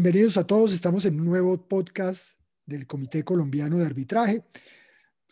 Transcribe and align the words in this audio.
Bienvenidos 0.00 0.36
a 0.36 0.46
todos. 0.46 0.72
Estamos 0.72 1.04
en 1.06 1.18
un 1.18 1.26
nuevo 1.26 1.60
podcast 1.66 2.38
del 2.64 2.86
Comité 2.86 3.24
Colombiano 3.24 3.78
de 3.78 3.84
Arbitraje 3.84 4.44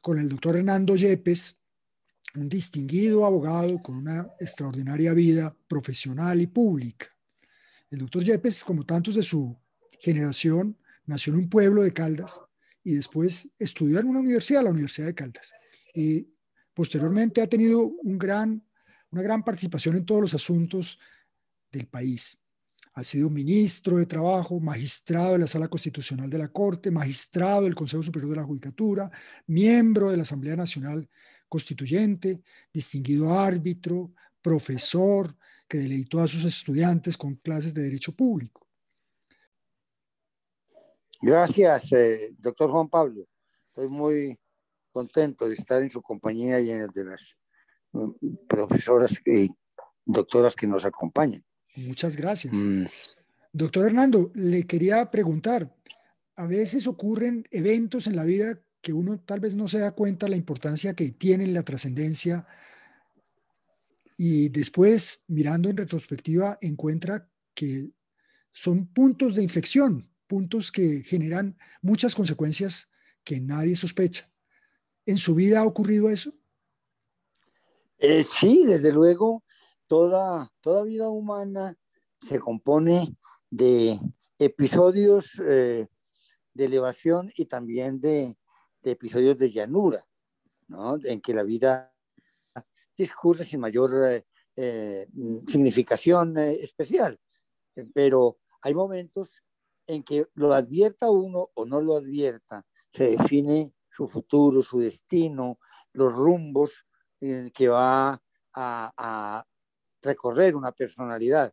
con 0.02 0.18
el 0.18 0.28
doctor 0.28 0.56
Hernando 0.56 0.96
Yepes, 0.96 1.56
un 2.34 2.48
distinguido 2.48 3.24
abogado 3.24 3.80
con 3.80 3.94
una 3.94 4.28
extraordinaria 4.40 5.12
vida 5.12 5.56
profesional 5.68 6.40
y 6.40 6.48
pública. 6.48 7.06
El 7.90 8.00
doctor 8.00 8.24
Yepes, 8.24 8.64
como 8.64 8.84
tantos 8.84 9.14
de 9.14 9.22
su 9.22 9.56
generación, 10.00 10.76
nació 11.04 11.34
en 11.34 11.38
un 11.38 11.48
pueblo 11.48 11.84
de 11.84 11.92
Caldas 11.92 12.42
y 12.82 12.94
después 12.94 13.48
estudió 13.60 14.00
en 14.00 14.08
una 14.08 14.18
universidad, 14.18 14.64
la 14.64 14.70
Universidad 14.70 15.06
de 15.06 15.14
Caldas. 15.14 15.52
Y 15.94 16.26
posteriormente 16.74 17.40
ha 17.40 17.46
tenido 17.46 17.86
una 18.02 18.18
gran 19.22 19.44
participación 19.44 19.94
en 19.94 20.04
todos 20.04 20.22
los 20.22 20.34
asuntos 20.34 20.98
del 21.70 21.86
país. 21.86 22.42
Ha 22.96 23.04
sido 23.04 23.28
ministro 23.28 23.98
de 23.98 24.06
Trabajo, 24.06 24.58
magistrado 24.58 25.32
de 25.32 25.40
la 25.40 25.46
Sala 25.46 25.68
Constitucional 25.68 26.30
de 26.30 26.38
la 26.38 26.48
Corte, 26.48 26.90
magistrado 26.90 27.64
del 27.64 27.74
Consejo 27.74 28.02
Superior 28.02 28.30
de 28.30 28.36
la 28.36 28.44
Judicatura, 28.46 29.10
miembro 29.46 30.10
de 30.10 30.16
la 30.16 30.22
Asamblea 30.22 30.56
Nacional 30.56 31.06
Constituyente, 31.46 32.42
distinguido 32.72 33.38
árbitro, 33.38 34.12
profesor, 34.40 35.36
que 35.68 35.76
deleitó 35.76 36.20
a 36.20 36.26
sus 36.26 36.44
estudiantes 36.44 37.18
con 37.18 37.34
clases 37.34 37.74
de 37.74 37.82
Derecho 37.82 38.12
Público. 38.12 38.66
Gracias, 41.20 41.92
eh, 41.92 42.34
doctor 42.38 42.70
Juan 42.70 42.88
Pablo. 42.88 43.26
Estoy 43.68 43.88
muy 43.88 44.38
contento 44.90 45.46
de 45.46 45.54
estar 45.54 45.82
en 45.82 45.90
su 45.90 46.00
compañía 46.00 46.60
y 46.60 46.70
en 46.70 46.80
el 46.80 46.90
de 46.92 47.04
las 47.04 47.36
mm, 47.92 48.46
profesoras 48.48 49.20
y 49.26 49.50
doctoras 50.06 50.56
que 50.56 50.66
nos 50.66 50.86
acompañan. 50.86 51.44
Muchas 51.76 52.16
gracias. 52.16 52.54
Mm. 52.54 52.86
Doctor 53.52 53.86
Hernando, 53.86 54.30
le 54.34 54.66
quería 54.66 55.10
preguntar, 55.10 55.74
a 56.36 56.46
veces 56.46 56.86
ocurren 56.86 57.46
eventos 57.50 58.06
en 58.06 58.16
la 58.16 58.24
vida 58.24 58.60
que 58.80 58.92
uno 58.92 59.18
tal 59.18 59.40
vez 59.40 59.54
no 59.54 59.68
se 59.68 59.78
da 59.78 59.92
cuenta 59.92 60.28
la 60.28 60.36
importancia 60.36 60.94
que 60.94 61.10
tienen 61.10 61.54
la 61.54 61.62
trascendencia 61.62 62.46
y 64.16 64.48
después, 64.48 65.22
mirando 65.26 65.68
en 65.68 65.76
retrospectiva, 65.76 66.58
encuentra 66.60 67.28
que 67.54 67.90
son 68.52 68.86
puntos 68.86 69.34
de 69.34 69.42
inflexión, 69.42 70.08
puntos 70.26 70.72
que 70.72 71.02
generan 71.04 71.58
muchas 71.82 72.14
consecuencias 72.14 72.90
que 73.24 73.40
nadie 73.40 73.76
sospecha. 73.76 74.30
¿En 75.04 75.18
su 75.18 75.34
vida 75.34 75.60
ha 75.60 75.66
ocurrido 75.66 76.08
eso? 76.08 76.34
Eh, 77.98 78.24
sí, 78.24 78.64
desde 78.66 78.92
luego, 78.92 79.42
toda, 79.86 80.52
toda 80.60 80.84
vida 80.84 81.08
humana 81.08 81.76
se 82.20 82.38
compone 82.40 83.16
de 83.50 83.98
episodios 84.38 85.40
eh, 85.46 85.86
de 86.54 86.64
elevación 86.64 87.30
y 87.36 87.46
también 87.46 88.00
de, 88.00 88.36
episodios 88.82 89.36
de 89.36 89.50
llanura, 89.50 90.06
¿no? 90.68 90.96
en 91.04 91.20
que 91.20 91.34
la 91.34 91.42
vida 91.42 91.92
discurre 92.96 93.42
sin 93.44 93.60
mayor 93.60 93.92
eh, 94.08 94.26
eh, 94.54 95.08
significación 95.48 96.38
especial. 96.38 97.18
Pero 97.92 98.38
hay 98.62 98.74
momentos 98.74 99.42
en 99.86 100.02
que 100.02 100.26
lo 100.34 100.54
advierta 100.54 101.10
uno 101.10 101.50
o 101.54 101.66
no 101.66 101.80
lo 101.80 101.96
advierta, 101.96 102.64
se 102.92 103.16
define 103.16 103.72
su 103.90 104.06
futuro, 104.06 104.62
su 104.62 104.78
destino, 104.78 105.58
los 105.92 106.14
rumbos 106.14 106.86
que 107.18 107.68
va 107.68 108.22
a, 108.54 109.44
recorrer 110.06 110.56
una 110.56 110.72
personalidad. 110.72 111.52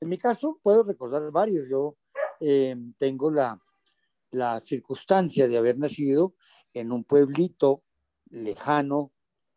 En 0.00 0.08
mi 0.08 0.16
caso, 0.16 0.58
puedo 0.62 0.84
recordar 0.84 1.30
varios. 1.30 1.68
Yo 1.68 1.96
eh, 2.40 2.76
tengo 2.98 3.30
la, 3.30 3.60
la 4.30 4.60
circunstancia 4.60 5.48
de 5.48 5.58
haber 5.58 5.76
nacido 5.78 6.34
en 6.72 6.92
un 6.92 7.04
pueblito 7.04 7.82
lejano, 8.30 9.12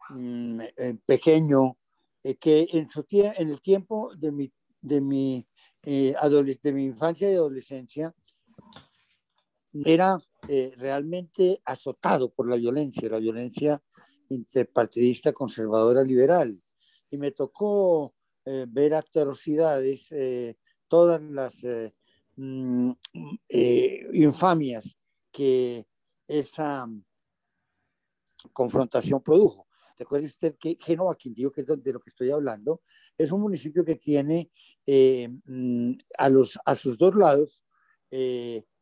mm, 0.09 0.61
eh, 0.77 0.97
pequeño, 1.05 1.77
eh, 2.23 2.35
que 2.35 2.67
en, 2.73 2.89
su 2.89 3.05
en 3.11 3.49
el 3.49 3.61
tiempo 3.61 4.11
de 4.15 4.31
mi, 4.31 4.51
de, 4.81 5.01
mi, 5.01 5.47
de 5.83 6.73
mi 6.73 6.83
infancia 6.83 7.31
y 7.31 7.35
adolescencia 7.35 8.13
era 9.85 10.17
realmente 10.77 11.61
azotado 11.63 12.33
por 12.33 12.49
la 12.49 12.57
violencia, 12.57 13.07
la 13.07 13.19
violencia 13.19 13.81
interpartidista 14.27 15.31
conservadora 15.31 16.03
liberal. 16.03 16.61
Y 17.09 17.17
me 17.17 17.31
tocó 17.31 18.13
eh, 18.43 18.65
ver 18.67 18.95
atrocidades, 18.95 20.07
eh, 20.11 20.57
todas 20.87 21.21
las 21.21 21.63
eh, 21.63 21.93
mm, 22.37 22.91
infamias 24.13 24.97
que 25.31 25.85
esa 26.27 26.87
confrontación 28.51 29.21
produjo. 29.21 29.67
Recuerde 29.97 30.25
usted 30.25 30.55
que 30.57 30.75
Génova, 30.81 31.15
Quindío, 31.15 31.51
que 31.51 31.61
es 31.61 31.67
de 31.67 31.93
lo 31.93 31.99
que 31.99 32.09
estoy 32.09 32.31
hablando, 32.31 32.81
es 33.15 33.31
un 33.31 33.41
municipio 33.41 33.85
que 33.85 33.95
tiene 33.97 34.49
mm, 34.87 35.91
a, 36.17 36.29
los, 36.29 36.57
a 36.65 36.75
sus 36.75 36.97
dos 36.97 37.13
lados 37.15 37.63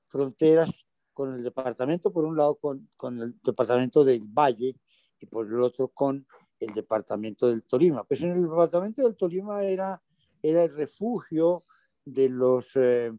fronteras 0.08 0.86
con 1.14 1.34
el 1.34 1.44
departamento, 1.44 2.14
por 2.14 2.24
un 2.24 2.38
lado 2.38 2.56
con, 2.56 2.90
con 2.96 3.20
el 3.22 3.38
departamento 3.44 4.06
del 4.06 4.22
Valle 4.26 4.78
y 5.20 5.26
por 5.26 5.48
el 5.48 5.60
otro 5.60 5.90
con 5.90 6.26
el 6.60 6.74
departamento 6.74 7.48
del 7.48 7.64
Tolima. 7.64 8.04
Pues 8.04 8.22
en 8.22 8.32
el 8.32 8.44
departamento 8.44 9.04
del 9.04 9.16
Tolima 9.16 9.64
era, 9.64 10.02
era 10.42 10.64
el 10.64 10.76
refugio 10.76 11.64
de 12.06 12.30
los 12.30 12.76
eh, 12.76 13.12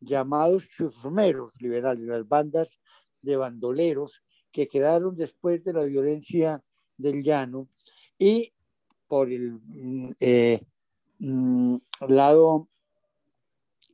llamados 0.00 0.68
chusmeros 0.68 1.60
liberales, 1.60 2.04
las 2.04 2.26
bandas 2.26 2.80
de 3.22 3.36
bandoleros 3.36 4.22
que 4.52 4.68
quedaron 4.68 5.16
después 5.16 5.64
de 5.64 5.72
la 5.72 5.82
violencia 5.82 6.62
del 6.96 7.22
llano 7.22 7.68
y 8.18 8.52
por 9.08 9.30
el 9.30 9.52
mm, 9.52 10.10
eh, 10.20 10.60
mm, 11.18 11.76
lado 12.08 12.68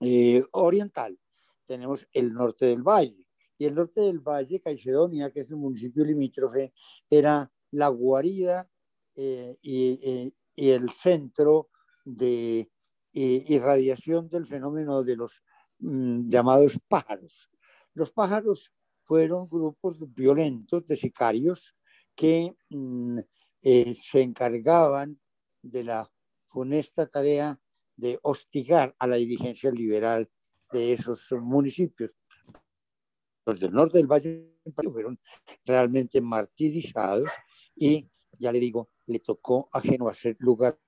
eh, 0.00 0.42
oriental 0.52 1.18
tenemos 1.66 2.06
el 2.12 2.32
norte 2.32 2.66
del 2.66 2.82
valle. 2.82 3.26
Y 3.56 3.66
el 3.66 3.74
norte 3.74 4.00
del 4.00 4.20
valle, 4.20 4.60
Caicedonia, 4.60 5.30
que 5.30 5.40
es 5.40 5.50
el 5.50 5.56
municipio 5.56 6.04
limítrofe, 6.04 6.72
era 7.08 7.52
la 7.70 7.88
guarida 7.88 8.69
eh, 9.16 9.56
y, 9.62 10.32
el 10.56 10.90
centro 10.90 11.70
de 12.04 12.70
irradiación 13.12 14.28
del 14.28 14.46
fenómeno 14.46 15.02
de 15.02 15.16
los 15.16 15.42
mm, 15.78 16.28
llamados 16.28 16.78
pájaros. 16.86 17.48
Los 17.94 18.12
pájaros 18.12 18.72
fueron 19.04 19.48
grupos 19.48 19.98
violentos 20.14 20.86
de 20.86 20.96
sicarios 20.96 21.74
que 22.14 22.54
mm, 22.68 23.18
eh, 23.62 23.94
se 23.94 24.22
encargaban 24.22 25.18
de 25.62 25.84
la 25.84 26.10
funesta 26.48 27.06
tarea 27.06 27.58
de 27.96 28.18
hostigar 28.22 28.94
a 28.98 29.06
la 29.06 29.16
dirigencia 29.16 29.70
liberal 29.70 30.30
de 30.72 30.92
esos 30.92 31.26
municipios. 31.32 32.12
Los 33.44 33.60
del 33.60 33.72
norte 33.72 33.98
del 33.98 34.06
Valle 34.06 34.54
fueron 34.92 35.18
realmente 35.64 36.20
martirizados 36.20 37.30
y, 37.74 38.08
ya 38.38 38.52
le 38.52 38.60
digo, 38.60 38.90
le 39.06 39.18
tocó 39.20 39.68
a 39.72 39.80
ser 40.14 40.36
lugar 40.38 40.78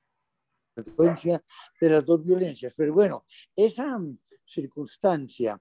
de 0.75 1.91
las 1.91 2.05
dos 2.05 2.25
violencias. 2.25 2.73
Pero 2.77 2.95
bueno, 2.95 3.27
esa 3.55 4.01
circunstancia, 4.45 5.61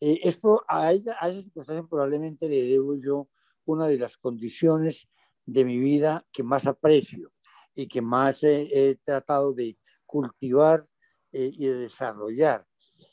eh, 0.00 0.18
es 0.22 0.40
a, 0.68 0.92
esa 0.92 1.42
circunstancia 1.42 1.86
probablemente 1.88 2.48
le 2.48 2.62
debo 2.62 2.96
yo 2.96 3.28
una 3.64 3.86
de 3.86 3.98
las 3.98 4.16
condiciones 4.16 5.08
de 5.44 5.64
mi 5.64 5.78
vida 5.78 6.26
que 6.32 6.42
más 6.42 6.66
aprecio 6.66 7.32
y 7.74 7.86
que 7.86 8.02
más 8.02 8.42
he, 8.42 8.98
tratado 9.02 9.52
de 9.52 9.78
cultivar 10.04 10.86
eh, 11.32 11.50
y 11.52 11.66
de 11.66 11.74
desarrollar, 11.74 12.66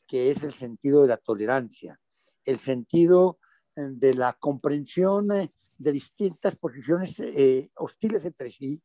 que 0.08 0.32
es 0.32 0.44
el 0.44 0.54
sentido 0.54 1.02
de 1.02 1.10
la 1.10 1.18
tolerancia, 1.18 2.00
el 2.46 2.58
sentido 2.58 3.40
eh, 3.76 3.90
de 3.92 4.14
la 4.14 4.34
comprensión 4.34 5.30
de 5.78 5.92
distintas 5.92 6.56
posiciones 6.56 7.20
eh, 7.20 7.70
hostiles 7.76 8.26
entre 8.26 8.52
sí 8.52 8.82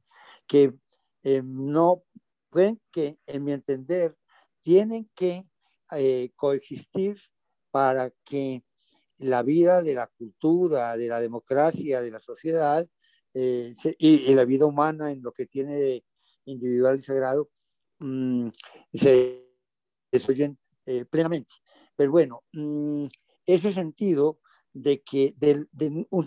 que 0.46 0.74
eh, 1.22 1.42
no 1.44 2.02
pueden 2.48 2.80
que, 2.90 3.18
en 3.26 3.44
mi 3.44 3.52
entender, 3.52 4.16
tienen 4.62 5.08
que 5.14 5.46
eh, 5.92 6.30
coexistir 6.34 7.18
para 7.70 8.10
que 8.24 8.64
la 9.18 9.42
vida 9.42 9.82
de 9.82 9.94
la 9.94 10.06
cultura, 10.06 10.96
de 10.96 11.08
la 11.08 11.20
democracia, 11.20 12.00
de 12.00 12.10
la 12.10 12.20
sociedad 12.20 12.88
y, 13.32 14.34
la 14.34 14.44
vida 14.44 14.66
humana 14.66 15.12
en 15.12 15.22
lo 15.22 15.30
que 15.30 15.46
tiene 15.46 15.76
de 15.76 16.04
individual 16.46 16.98
y 16.98 17.02
sagrado 17.02 17.48
mm, 18.00 18.48
se 18.92 19.46
desoyen 20.10 20.58
plenamente. 21.10 21.52
Pero 21.94 22.10
bueno, 22.10 22.42
mm, 22.52 23.04
ese 23.46 23.72
sentido 23.72 24.40
de 24.72 25.02
que 25.02 25.34
de, 25.36 25.66
de 25.70 26.06
un 26.10 26.26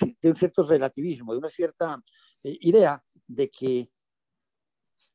de 0.00 0.30
un 0.30 0.36
cierto 0.36 0.66
relativismo, 0.66 1.32
de 1.32 1.38
una 1.38 1.50
cierta 1.50 2.02
eh, 2.42 2.56
idea 2.60 3.02
de 3.26 3.50
que 3.50 3.90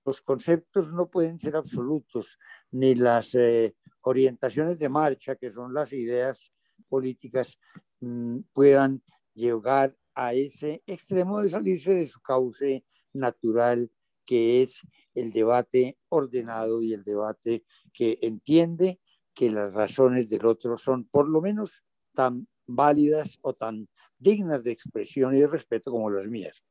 los 0.05 0.21
conceptos 0.21 0.91
no 0.91 1.09
pueden 1.09 1.39
ser 1.39 1.55
absolutos, 1.55 2.39
ni 2.71 2.95
las 2.95 3.35
eh, 3.35 3.75
orientaciones 4.01 4.79
de 4.79 4.89
marcha, 4.89 5.35
que 5.35 5.51
son 5.51 5.73
las 5.73 5.93
ideas 5.93 6.51
políticas, 6.89 7.59
mm, 7.99 8.39
puedan 8.53 9.03
llegar 9.33 9.95
a 10.15 10.33
ese 10.33 10.83
extremo 10.87 11.39
de 11.39 11.49
salirse 11.49 11.93
de 11.93 12.07
su 12.07 12.19
cauce 12.21 12.83
natural, 13.13 13.91
que 14.25 14.63
es 14.63 14.81
el 15.13 15.31
debate 15.31 15.97
ordenado 16.09 16.81
y 16.81 16.93
el 16.93 17.03
debate 17.03 17.63
que 17.93 18.17
entiende 18.21 18.99
que 19.33 19.51
las 19.51 19.73
razones 19.73 20.29
del 20.29 20.45
otro 20.45 20.77
son 20.77 21.05
por 21.05 21.29
lo 21.29 21.41
menos 21.41 21.83
tan 22.13 22.47
válidas 22.75 23.37
o 23.41 23.53
tan 23.53 23.87
dignas 24.17 24.63
de 24.63 24.71
expresión 24.71 25.35
y 25.35 25.39
de 25.39 25.47
respeto 25.47 25.91
como 25.91 26.09
las 26.09 26.27
mías. 26.27 26.63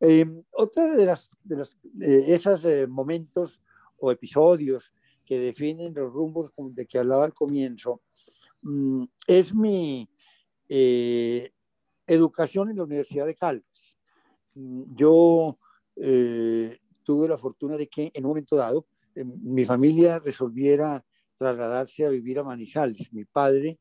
Eh, 0.00 0.26
otra 0.52 0.94
de 0.94 1.06
las, 1.06 1.30
de 1.42 2.34
esos 2.34 2.64
eh, 2.64 2.86
momentos 2.86 3.60
o 3.98 4.10
episodios 4.10 4.92
que 5.24 5.38
definen 5.38 5.94
los 5.94 6.12
rumbos 6.12 6.50
de 6.56 6.86
que 6.86 6.98
hablaba 6.98 7.24
al 7.24 7.34
comienzo 7.34 8.02
mm, 8.62 9.04
es 9.26 9.54
mi 9.54 10.08
eh, 10.68 11.50
educación 12.06 12.70
en 12.70 12.76
la 12.76 12.84
Universidad 12.84 13.26
de 13.26 13.34
Caldas. 13.34 13.96
Mm, 14.54 14.94
yo 14.94 15.58
tuve 17.04 17.28
la 17.28 17.36
fortuna 17.36 17.76
de 17.76 17.86
que 17.86 18.10
en 18.14 18.24
un 18.24 18.30
momento 18.30 18.56
dado 18.56 18.86
mi 19.14 19.66
familia 19.66 20.18
resolviera 20.18 21.04
trasladarse 21.36 22.06
a 22.06 22.08
vivir 22.08 22.38
a 22.38 22.44
Manizales. 22.44 23.12
Mi 23.12 23.26
padre 23.26 23.78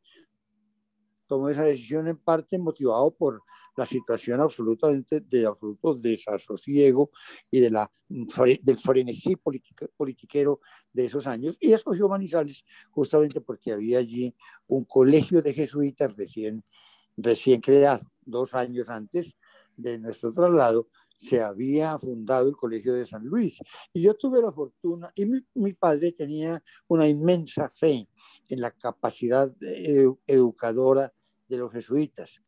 tomó 1.32 1.48
esa 1.48 1.64
decisión 1.64 2.10
en 2.10 2.18
parte 2.18 2.60
motivado 2.60 3.10
por 3.10 3.42
la 3.78 3.86
situación 3.86 4.42
absolutamente 4.42 5.22
de 5.22 5.46
absoluto 5.46 5.96
desasosiego 5.96 7.10
y 7.50 7.62
de 7.62 7.70
la, 7.70 7.90
del 8.10 8.78
frenesí 8.78 9.38
politiquero 9.38 10.60
de 10.92 11.06
esos 11.06 11.28
años. 11.28 11.56
Y 11.62 11.72
escogió 11.72 12.10
Manizales 12.10 12.66
justamente 12.90 13.40
porque 13.40 13.72
había 13.72 14.00
allí 14.00 14.36
un 14.68 14.84
colegio 14.84 15.42
de 15.42 15.54
jesuitas 15.54 16.14
recién, 16.18 16.66
recién 17.16 17.62
creado. 17.62 18.04
Dos 18.26 18.54
años 18.54 18.90
antes 18.90 19.38
de 19.78 20.00
nuestro 20.00 20.34
traslado 20.34 20.90
se 21.18 21.42
había 21.42 21.98
fundado 21.98 22.50
el 22.50 22.58
Colegio 22.58 22.94
de 22.94 23.06
San 23.06 23.24
Luis. 23.24 23.58
Y 23.94 24.02
yo 24.02 24.16
tuve 24.16 24.42
la 24.42 24.52
fortuna, 24.52 25.14
y 25.16 25.26
mi, 25.26 25.40
mi 25.54 25.72
padre 25.72 26.12
tenía 26.12 26.62
una 26.90 27.08
inmensa 27.08 27.70
fe 27.70 28.10
en 28.50 28.60
la 28.60 28.72
capacidad 28.72 29.50
educadora 30.28 31.14
de 31.52 31.58
los 31.58 31.72
jesuitas. 31.72 32.42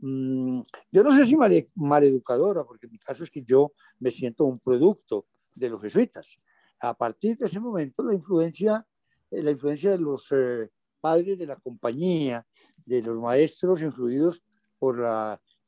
Mm, 0.00 0.62
yo 0.90 1.04
no 1.04 1.14
sé 1.14 1.26
si 1.26 1.36
mal, 1.36 2.02
educadora, 2.02 2.64
porque 2.64 2.88
mi 2.88 2.98
caso 2.98 3.24
es 3.24 3.30
que 3.30 3.42
yo 3.42 3.72
me 4.00 4.10
siento 4.10 4.44
un 4.44 4.58
producto 4.58 5.26
de 5.54 5.68
los 5.68 5.82
jesuitas. 5.82 6.38
A 6.80 6.94
partir 6.94 7.36
de 7.36 7.46
ese 7.46 7.60
momento, 7.60 8.02
la 8.02 8.14
influencia, 8.14 8.86
eh, 9.30 9.42
la 9.42 9.50
influencia 9.50 9.90
de 9.90 9.98
los 9.98 10.32
eh, 10.32 10.70
padres 11.00 11.38
de 11.38 11.46
la 11.46 11.56
compañía, 11.56 12.46
de 12.86 13.02
los 13.02 13.20
maestros 13.20 13.82
influidos 13.82 14.42
por 14.78 15.04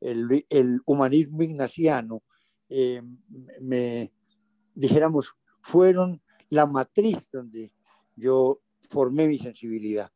el, 0.01 0.81
humanismo 0.87 1.43
ignaciano, 1.43 2.23
eh, 2.71 3.03
me, 3.61 4.11
dijéramos, 4.75 5.35
fueron 5.61 6.23
la 6.49 6.65
matriz 6.65 7.29
donde 7.31 7.75
yo 8.17 8.63
formé 8.89 9.29
mi 9.29 9.39
sensibilidad. 9.39 10.11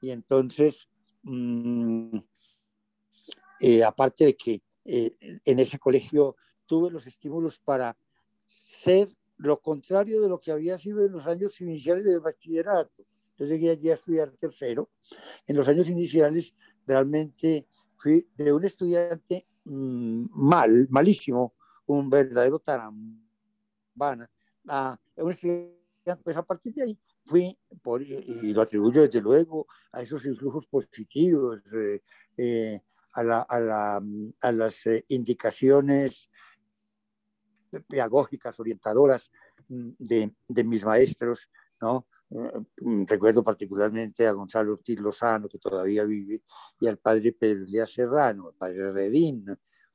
Y 0.00 0.10
entonces 0.10 0.88
Mm, 1.28 2.18
eh, 3.60 3.82
aparte 3.82 4.26
de 4.26 4.36
que 4.36 4.62
eh, 4.84 5.16
en 5.44 5.58
ese 5.58 5.76
colegio 5.76 6.36
tuve 6.66 6.88
los 6.88 7.04
estímulos 7.04 7.58
para 7.58 7.98
ser 8.46 9.08
lo 9.38 9.60
contrario 9.60 10.20
de 10.20 10.28
lo 10.28 10.38
que 10.38 10.52
había 10.52 10.78
sido 10.78 11.04
en 11.04 11.10
los 11.10 11.26
años 11.26 11.60
iniciales 11.60 12.04
del 12.04 12.20
bachillerato. 12.20 13.04
Yo 13.36 13.44
llegué 13.44 13.70
allí 13.70 13.90
a 13.90 13.94
estudiar 13.94 14.30
tercero. 14.36 14.88
En 15.48 15.56
los 15.56 15.66
años 15.66 15.88
iniciales 15.88 16.54
realmente 16.86 17.66
fui 17.96 18.28
de 18.36 18.52
un 18.52 18.64
estudiante 18.64 19.48
mm, 19.64 20.26
mal, 20.30 20.86
malísimo, 20.90 21.54
un 21.86 22.08
verdadero 22.08 22.60
tarambana, 22.60 24.30
a 24.68 24.96
un 25.16 25.30
estudiante, 25.32 26.22
pues 26.22 26.36
a 26.36 26.44
partir 26.44 26.72
de 26.72 26.82
ahí 26.84 26.98
fui, 27.26 27.58
por, 27.82 28.02
y 28.02 28.52
lo 28.52 28.62
atribuyo 28.62 29.02
desde 29.02 29.20
luego 29.20 29.66
a 29.92 30.02
esos 30.02 30.24
influjos 30.24 30.66
positivos, 30.66 31.60
eh, 31.74 32.02
eh, 32.36 32.80
a, 33.12 33.24
la, 33.24 33.40
a, 33.42 33.60
la, 33.60 34.02
a, 34.40 34.52
las 34.52 34.86
eh, 34.86 35.04
indicaciones 35.08 36.28
pedagógicas, 37.88 38.58
orientadoras 38.60 39.30
mm, 39.68 39.90
de, 39.98 40.34
de 40.48 40.64
mis 40.64 40.84
maestros, 40.84 41.50
¿no? 41.80 42.06
Mm, 42.28 43.04
recuerdo 43.06 43.42
particularmente 43.44 44.26
a 44.26 44.32
Gonzalo 44.32 44.74
Ortiz 44.74 45.00
Lozano, 45.00 45.48
que 45.48 45.58
todavía 45.58 46.04
vive, 46.04 46.42
y 46.80 46.86
al 46.86 46.98
padre 46.98 47.32
Pedro 47.32 47.64
Elías 47.64 47.92
Serrano, 47.92 48.48
al 48.48 48.54
padre 48.54 48.92
Redín, 48.92 49.46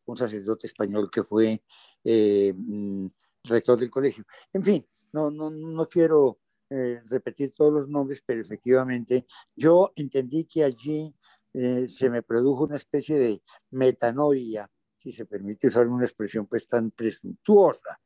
un 0.06 0.18
sacerdote 0.18 0.68
español 0.68 1.10
que 1.10 1.24
fue 1.24 1.62
mm, 2.04 3.07
rector 3.44 3.80
del 3.80 3.89
colegio. 3.89 4.25
En 4.54 4.63
fin, 4.63 4.86
no, 5.13 5.30
no, 5.30 5.50
no 5.50 5.89
quiero 5.89 6.39
eh, 6.73 7.01
repetir 7.09 7.51
todos 7.53 7.73
los 7.73 7.89
nombres, 7.89 8.23
pero 8.25 8.39
efectivamente 8.39 9.25
yo 9.57 9.91
entendí 9.94 10.45
que 10.45 10.63
allí 10.63 11.13
eh, 11.53 11.85
se 11.89 12.09
me 12.09 12.23
produjo 12.23 12.63
una 12.63 12.77
especie 12.77 13.19
de 13.19 13.44
metanoia, 13.71 14.71
si 14.95 15.12
se 15.12 15.25
permite 15.25 15.68
usar 15.68 15.89
una 15.89 16.06
expresión 16.06 16.47
pues 16.47 16.69
tan 16.69 16.91
presuntuosa. 16.91 18.00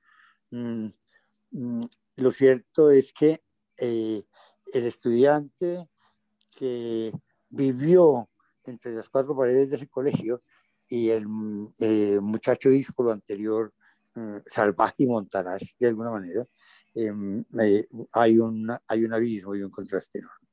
Mm, 0.49 0.87
mm, 1.51 1.83
lo 2.15 2.31
cierto 2.31 2.89
es 2.89 3.13
que 3.13 3.43
eh, 3.77 4.23
el 4.73 4.85
estudiante 4.87 5.87
que 6.49 7.11
vivió 7.49 8.31
entre 8.63 8.93
las 8.93 9.09
cuatro 9.09 9.37
paredes 9.37 9.69
de 9.69 9.75
ese 9.75 9.87
colegio 9.87 10.41
y 10.89 11.09
el 11.09 11.27
muchacho 11.27 12.69
díscolo 12.69 13.11
anterior, 13.11 13.75
salvaje 14.47 15.03
y 15.03 15.07
montaraz 15.07 15.75
de 15.79 15.87
alguna 15.87 16.09
manera, 16.09 16.47
Em, 16.95 17.43
hay, 18.13 18.39
un, 18.39 18.71
hay 18.87 19.03
un 19.03 19.13
abismo 19.13 19.53
y 19.53 19.61
un 19.61 19.69
contraste 19.69 20.19
enorme. 20.19 20.47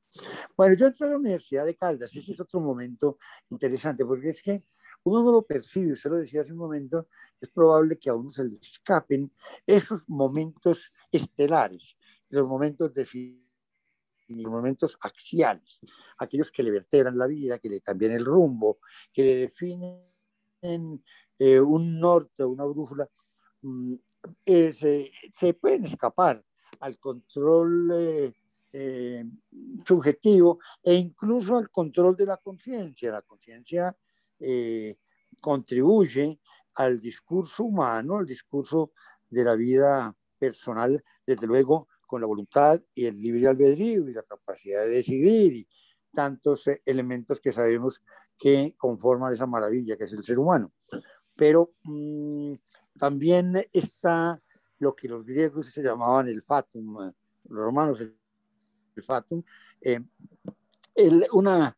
Bueno, 0.57 0.75
yo 0.75 0.87
entré 0.87 1.07
a 1.07 1.11
la 1.11 1.17
Universidad 1.17 1.65
de 1.65 1.75
Caldas, 1.75 2.13
ese 2.15 2.33
es 2.33 2.39
otro 2.39 2.59
momento 2.59 3.17
interesante, 3.49 4.05
porque 4.05 4.29
es 4.29 4.41
que 4.41 4.63
uno 5.05 5.23
no 5.23 5.31
lo 5.31 5.41
percibe, 5.41 5.93
usted 5.93 6.09
lo 6.09 6.17
decía 6.17 6.41
hace 6.41 6.51
un 6.51 6.59
momento, 6.59 7.07
es 7.39 7.49
probable 7.49 7.97
que 7.97 8.09
a 8.09 8.13
uno 8.13 8.29
se 8.29 8.43
le 8.43 8.57
escapen 8.57 9.31
esos 9.65 10.03
momentos 10.07 10.93
estelares, 11.11 11.97
los 12.29 12.47
momentos 12.47 12.93
de 12.93 13.05
los 14.27 14.51
momentos 14.51 14.97
axiales, 15.01 15.79
aquellos 16.17 16.51
que 16.51 16.63
le 16.63 16.71
vertebran 16.71 17.17
la 17.17 17.27
vida, 17.27 17.59
que 17.59 17.69
le 17.69 17.81
cambian 17.81 18.11
el 18.11 18.25
rumbo, 18.25 18.79
que 19.11 19.23
le 19.23 19.35
definen 19.35 21.03
eh, 21.39 21.59
un 21.59 21.99
norte, 21.99 22.43
una 22.43 22.65
brújula. 22.65 23.09
Mm, 23.63 23.95
eh, 24.45 24.73
se, 25.31 25.53
pueden 25.53 25.85
escapar 25.85 26.43
al 26.81 26.99
control 26.99 27.91
eh, 27.93 28.33
eh, 28.73 29.23
subjetivo 29.85 30.59
e 30.83 30.95
incluso 30.95 31.57
al 31.57 31.69
control 31.69 32.15
de 32.15 32.25
la 32.25 32.37
conciencia. 32.37 33.11
La 33.11 33.21
conciencia 33.21 33.95
contribuye 35.39 36.39
al 36.75 36.99
discurso 36.99 37.63
humano, 37.63 38.17
al 38.17 38.25
discurso 38.25 38.91
de 39.29 39.43
la 39.45 39.55
vida 39.55 40.13
personal, 40.37 41.01
desde 41.25 41.47
luego 41.47 41.87
con 42.05 42.19
la 42.19 42.27
voluntad 42.27 42.81
y 42.93 43.05
el 43.05 43.17
libre 43.17 43.47
albedrío 43.47 44.09
y 44.09 44.13
la 44.13 44.23
capacidad 44.23 44.81
de 44.81 44.89
decidir 44.89 45.53
y 45.53 45.67
tantos 46.11 46.65
elementos 46.83 47.39
que 47.39 47.53
sabemos 47.53 48.01
que 48.37 48.75
conforman 48.77 49.33
esa 49.33 49.45
maravilla 49.45 49.95
que 49.95 50.03
es 50.03 50.11
el 50.11 50.25
ser 50.25 50.39
humano. 50.39 50.73
Pero 51.35 51.73
mm, 51.83 52.55
también 52.97 53.55
está 53.71 54.41
lo 54.79 54.95
que 54.95 55.07
los 55.07 55.25
griegos 55.25 55.67
se 55.67 55.83
llamaban 55.83 56.27
el 56.27 56.41
fatum, 56.43 56.97
los 56.97 57.63
romanos 57.65 58.01
el, 58.01 58.15
fatum, 59.03 59.43
eh, 59.81 59.99
una, 61.31 61.77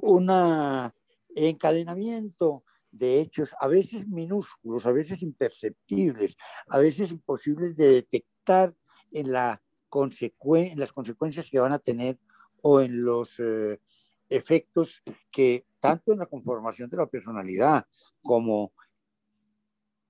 una 0.00 0.94
encadenamiento 1.34 2.64
de 2.90 3.20
hechos, 3.20 3.54
a 3.58 3.68
veces 3.68 4.06
minúsculos, 4.06 4.84
a 4.84 4.92
veces 4.92 5.22
imperceptibles, 5.22 6.36
a 6.68 6.78
veces 6.78 7.10
imposibles 7.10 7.74
de 7.74 7.88
detectar 7.88 8.74
en, 9.10 9.32
la 9.32 9.62
en 9.94 10.78
las 10.78 10.92
consecuencias 10.92 11.50
que 11.50 11.58
van 11.58 11.72
a 11.72 11.78
tener 11.78 12.18
o 12.62 12.80
en 12.80 13.02
los 13.02 13.38
eh, 13.40 13.80
efectos 14.28 15.02
que 15.30 15.66
tanto 15.80 16.12
en 16.12 16.20
la 16.20 16.26
conformación 16.26 16.88
de 16.88 16.96
la 16.96 17.06
personalidad 17.06 17.86
como 18.22 18.72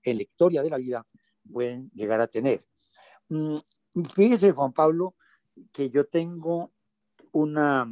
en 0.03 0.17
la 0.17 0.23
historia 0.23 0.63
de 0.63 0.71
la 0.71 0.79
vida 0.79 1.07
pueden 1.51 1.91
llegar 1.95 2.21
a 2.21 2.27
tener. 2.27 2.65
Mm, 3.29 3.59
fíjese, 4.15 4.53
Juan 4.53 4.73
Pablo, 4.73 5.17
que 5.73 5.91
yo 5.91 6.07
tengo 6.07 6.73
una, 7.33 7.87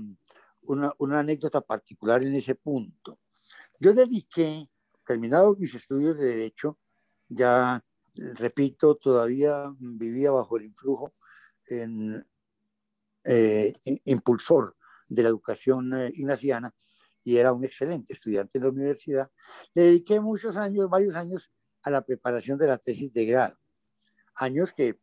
una, 0.62 0.93
una 0.99 1.21
anécdota 1.21 1.61
particular 1.61 2.23
en 2.23 2.35
ese 2.35 2.55
punto. 2.55 3.19
Yo 3.79 3.93
dediqué, 3.93 4.69
terminados 5.05 5.59
mis 5.59 5.75
estudios 5.75 6.17
de 6.19 6.26
Derecho, 6.26 6.79
ya 7.29 7.83
repito, 8.14 8.97
todavía 8.97 9.73
vivía 9.79 10.31
bajo 10.31 10.57
el 10.57 10.64
influjo 10.64 11.14
en 11.67 12.26
eh, 13.25 13.73
impulsor 14.05 14.76
de 15.09 15.23
la 15.23 15.29
educación 15.29 15.93
eh, 15.95 16.11
ignaciana 16.14 16.75
y 17.23 17.37
era 17.37 17.52
un 17.52 17.64
excelente 17.64 18.14
estudiante 18.14 18.59
en 18.59 18.64
la 18.64 18.71
universidad, 18.71 19.31
le 19.75 19.83
dediqué 19.83 20.21
muchos 20.21 20.57
años, 20.57 20.88
varios 20.88 21.14
años, 21.17 21.50
a 21.83 21.91
la 21.91 22.03
preparación 22.03 22.59
de 22.59 22.67
la 22.67 22.79
tesis 22.79 23.13
de 23.13 23.27
grado. 23.27 23.57
Años 24.35 24.73
que 24.73 24.99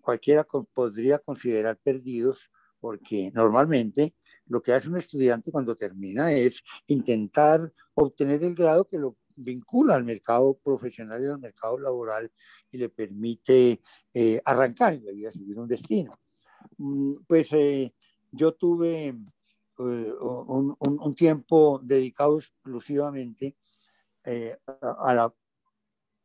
cualquiera 0.00 0.44
podría 0.44 1.18
considerar 1.18 1.78
perdidos 1.78 2.50
porque 2.80 3.30
normalmente 3.34 4.14
lo 4.46 4.62
que 4.62 4.72
hace 4.72 4.88
un 4.88 4.96
estudiante 4.96 5.52
cuando 5.52 5.76
termina 5.76 6.32
es 6.32 6.62
intentar 6.86 7.72
obtener 7.94 8.42
el 8.42 8.54
grado 8.54 8.88
que 8.88 8.98
lo 8.98 9.16
vincula 9.36 9.94
al 9.94 10.04
mercado 10.04 10.58
profesional 10.62 11.22
y 11.22 11.26
al 11.26 11.38
mercado 11.38 11.78
laboral 11.78 12.30
y 12.70 12.78
le 12.78 12.88
permite 12.88 13.80
eh, 14.12 14.40
arrancar 14.44 14.94
en 14.94 15.04
la 15.04 15.12
vida, 15.12 15.32
seguir 15.32 15.58
un 15.58 15.68
destino. 15.68 16.18
Mm, 16.78 17.14
pues 17.26 17.52
eh, 17.52 17.94
yo 18.32 18.54
tuve 18.54 19.08
eh, 19.08 19.14
un, 19.78 20.76
un, 20.78 21.14
tiempo 21.14 21.80
dedicado 21.82 22.38
exclusivamente 22.38 23.56
a, 24.82 25.14
la, 25.14 25.34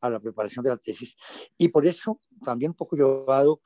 a 0.01 0.09
la 0.09 0.19
preparación 0.19 0.63
de 0.63 0.69
la 0.69 0.77
tesis 0.77 1.15
y 1.57 1.69
por 1.69 1.85
eso 1.85 2.19
también 2.43 2.71
un 2.71 2.77
poco 2.77 2.95
llevado 2.95 3.61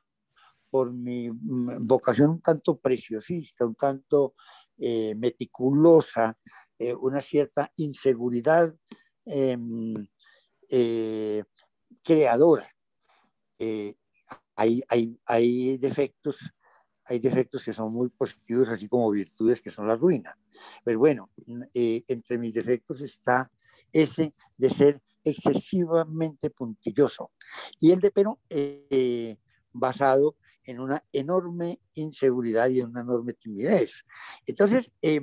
por 0.69 0.91
mi 0.91 1.29
mm, 1.29 1.85
vocación 1.87 2.29
un 2.31 2.41
tanto 2.41 2.77
preciosista, 2.77 3.65
un 3.65 3.75
tanto 3.75 4.35
meticulosa, 4.81 6.37
una 7.01 7.21
cierta 7.21 7.69
inseguridad 7.75 8.73
em, 9.25 9.93
creadora. 12.01 12.65
hay, 14.55 14.81
hay, 14.87 15.19
hay 15.25 15.77
defectos 15.77 16.53
hay 17.09 17.19
defectos 17.19 17.63
que 17.63 17.73
son 17.73 17.91
muy 17.91 18.09
positivos, 18.09 18.69
así 18.69 18.87
como 18.87 19.09
virtudes 19.09 19.61
que 19.61 19.71
son 19.71 19.87
la 19.87 19.95
ruina. 19.95 20.37
Pero 20.83 20.99
bueno, 20.99 21.31
eh, 21.73 22.03
entre 22.07 22.37
mis 22.37 22.53
defectos 22.53 23.01
está 23.01 23.51
ese 23.93 24.33
de 24.57 24.69
ser 24.69 25.01
excesivamente 25.23 26.49
puntilloso 26.49 27.31
y 27.79 27.91
el 27.91 27.99
de 27.99 28.11
pero 28.11 28.39
eh, 28.49 29.37
basado 29.71 30.35
en 30.63 30.79
una 30.79 31.03
enorme 31.11 31.79
inseguridad 31.95 32.69
y 32.69 32.79
en 32.81 32.89
una 32.89 33.01
enorme 33.01 33.33
timidez. 33.33 34.05
Entonces, 34.45 34.91
eh, 35.01 35.21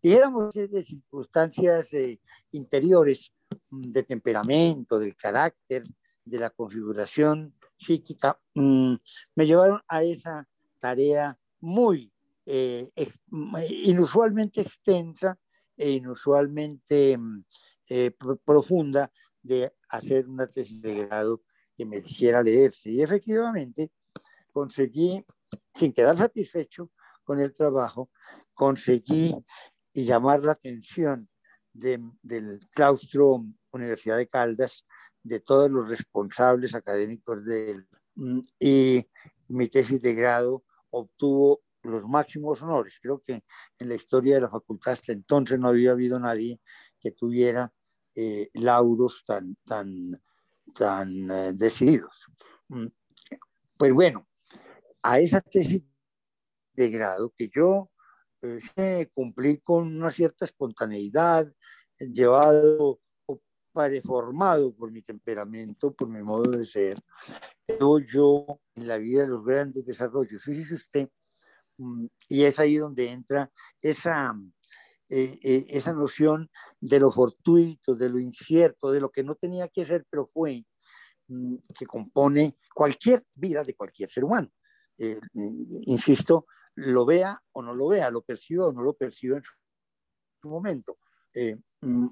dijéramos 0.00 0.54
de 0.54 0.82
circunstancias 0.82 1.92
eh, 1.94 2.20
interiores 2.52 3.32
mm, 3.70 3.90
de 3.90 4.02
temperamento, 4.04 4.98
del 4.98 5.16
carácter, 5.16 5.84
de 6.24 6.38
la 6.38 6.50
configuración 6.50 7.54
psíquica, 7.76 8.38
mm, 8.54 8.94
me 9.34 9.46
llevaron 9.46 9.80
a 9.88 10.04
esa 10.04 10.48
tarea 10.78 11.38
muy 11.60 12.12
eh, 12.46 12.90
inusualmente 13.84 14.60
extensa 14.60 15.38
e 15.76 15.90
inusualmente 15.92 17.16
mm, 17.18 17.44
eh, 17.88 18.12
profunda 18.44 19.10
de 19.42 19.72
hacer 19.88 20.28
una 20.28 20.46
tesis 20.46 20.80
de 20.82 21.06
grado 21.06 21.42
que 21.76 21.84
me 21.84 21.98
hiciera 21.98 22.42
leerse. 22.42 22.90
Y 22.90 23.02
efectivamente 23.02 23.90
conseguí, 24.52 25.24
sin 25.74 25.92
quedar 25.92 26.16
satisfecho 26.16 26.90
con 27.24 27.40
el 27.40 27.52
trabajo, 27.52 28.10
conseguí 28.54 29.34
llamar 29.92 30.44
la 30.44 30.52
atención 30.52 31.28
del 31.72 32.60
claustro 32.72 33.44
Universidad 33.72 34.16
de 34.16 34.28
Caldas, 34.28 34.86
de 35.22 35.40
todos 35.40 35.70
los 35.70 35.88
responsables 35.88 36.74
académicos 36.74 37.44
de 37.44 37.70
él. 37.72 37.88
Mm, 38.14 38.40
y 38.60 39.08
mi 39.48 39.68
tesis 39.68 40.00
de 40.00 40.14
grado 40.14 40.64
obtuvo 40.90 41.62
los 41.82 42.04
máximos 42.08 42.62
honores. 42.62 42.98
Creo 43.00 43.20
que 43.20 43.42
en 43.78 43.88
la 43.88 43.94
historia 43.94 44.36
de 44.36 44.42
la 44.42 44.50
facultad 44.50 44.94
hasta 44.94 45.12
entonces 45.12 45.58
no 45.58 45.68
había 45.68 45.90
habido 45.92 46.18
nadie 46.18 46.60
que 47.04 47.12
tuviera 47.12 47.70
eh, 48.14 48.48
lauros 48.54 49.22
tan, 49.26 49.56
tan, 49.66 50.20
tan 50.74 51.30
eh, 51.30 51.52
decididos. 51.52 52.26
Mm, 52.68 52.86
pues 53.76 53.92
bueno, 53.92 54.26
a 55.02 55.20
esa 55.20 55.42
tesis 55.42 55.84
de 56.72 56.88
grado 56.88 57.32
que 57.36 57.50
yo 57.54 57.90
eh, 58.40 59.10
cumplí 59.12 59.58
con 59.58 59.94
una 59.94 60.10
cierta 60.10 60.46
espontaneidad, 60.46 61.52
llevado 61.98 63.00
o 63.26 63.40
reformado 63.74 64.74
por 64.74 64.90
mi 64.90 65.02
temperamento, 65.02 65.92
por 65.92 66.08
mi 66.08 66.22
modo 66.22 66.52
de 66.52 66.64
ser, 66.64 67.02
yo 68.06 68.60
en 68.74 68.88
la 68.88 68.96
vida 68.98 69.26
los 69.26 69.44
grandes 69.44 69.84
desarrollos. 69.84 70.42
Fíjese 70.42 70.74
usted, 70.74 71.08
mm, 71.76 72.06
y 72.28 72.44
es 72.44 72.58
ahí 72.58 72.76
donde 72.76 73.10
entra 73.10 73.50
esa, 73.82 74.34
eh, 75.10 75.38
eh, 75.42 75.66
esa 75.68 75.92
noción 75.92 76.50
de 76.80 76.98
lo 76.98 77.10
fortuito, 77.10 77.94
de 77.94 78.08
lo 78.08 78.18
incierto, 78.18 78.90
de 78.90 79.00
lo 79.00 79.10
que 79.10 79.22
no 79.22 79.34
tenía 79.34 79.68
que 79.68 79.84
ser, 79.84 80.06
pero 80.08 80.30
fue, 80.32 80.64
mm, 81.28 81.56
que 81.78 81.86
compone 81.86 82.56
cualquier 82.74 83.22
vida 83.34 83.62
de 83.62 83.74
cualquier 83.74 84.10
ser 84.10 84.24
humano. 84.24 84.50
Eh, 84.96 85.20
insisto, 85.86 86.46
lo 86.76 87.04
vea 87.04 87.40
o 87.52 87.62
no 87.62 87.74
lo 87.74 87.88
vea, 87.88 88.10
lo 88.10 88.22
perciba 88.22 88.68
o 88.68 88.72
no 88.72 88.82
lo 88.82 88.94
perciba 88.94 89.36
en 89.36 89.42
su 90.40 90.48
momento. 90.48 90.98
Mm, 91.82 92.08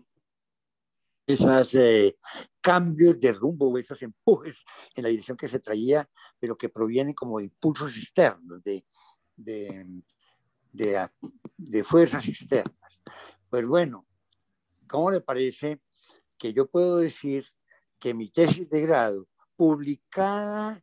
esos 1.27 1.77
cambios 2.61 3.19
de 3.19 3.33
rumbo, 3.33 3.79
esos 3.79 4.03
empujes 4.03 4.65
en 4.95 5.05
la 5.05 5.09
dirección 5.09 5.37
que 5.37 5.49
se 5.49 5.61
traía, 5.61 6.09
pero 6.39 6.57
que 6.57 6.69
provienen 6.69 7.15
como 7.15 7.39
de 7.39 7.45
impulsos 7.45 7.97
externos, 7.97 8.63
de, 8.63 8.85
de, 9.37 9.87
de, 10.73 11.85
fuerzas 11.85 12.29
externas. 12.29 12.82
Pues 13.53 13.67
bueno, 13.67 14.07
¿cómo 14.89 15.11
le 15.11 15.21
parece 15.21 15.83
que 16.39 16.55
yo 16.55 16.71
puedo 16.71 16.97
decir 16.97 17.45
que 17.99 18.15
mi 18.15 18.33
tesis 18.33 18.67
de 18.71 18.81
grado, 18.81 19.29
publicada 19.57 20.83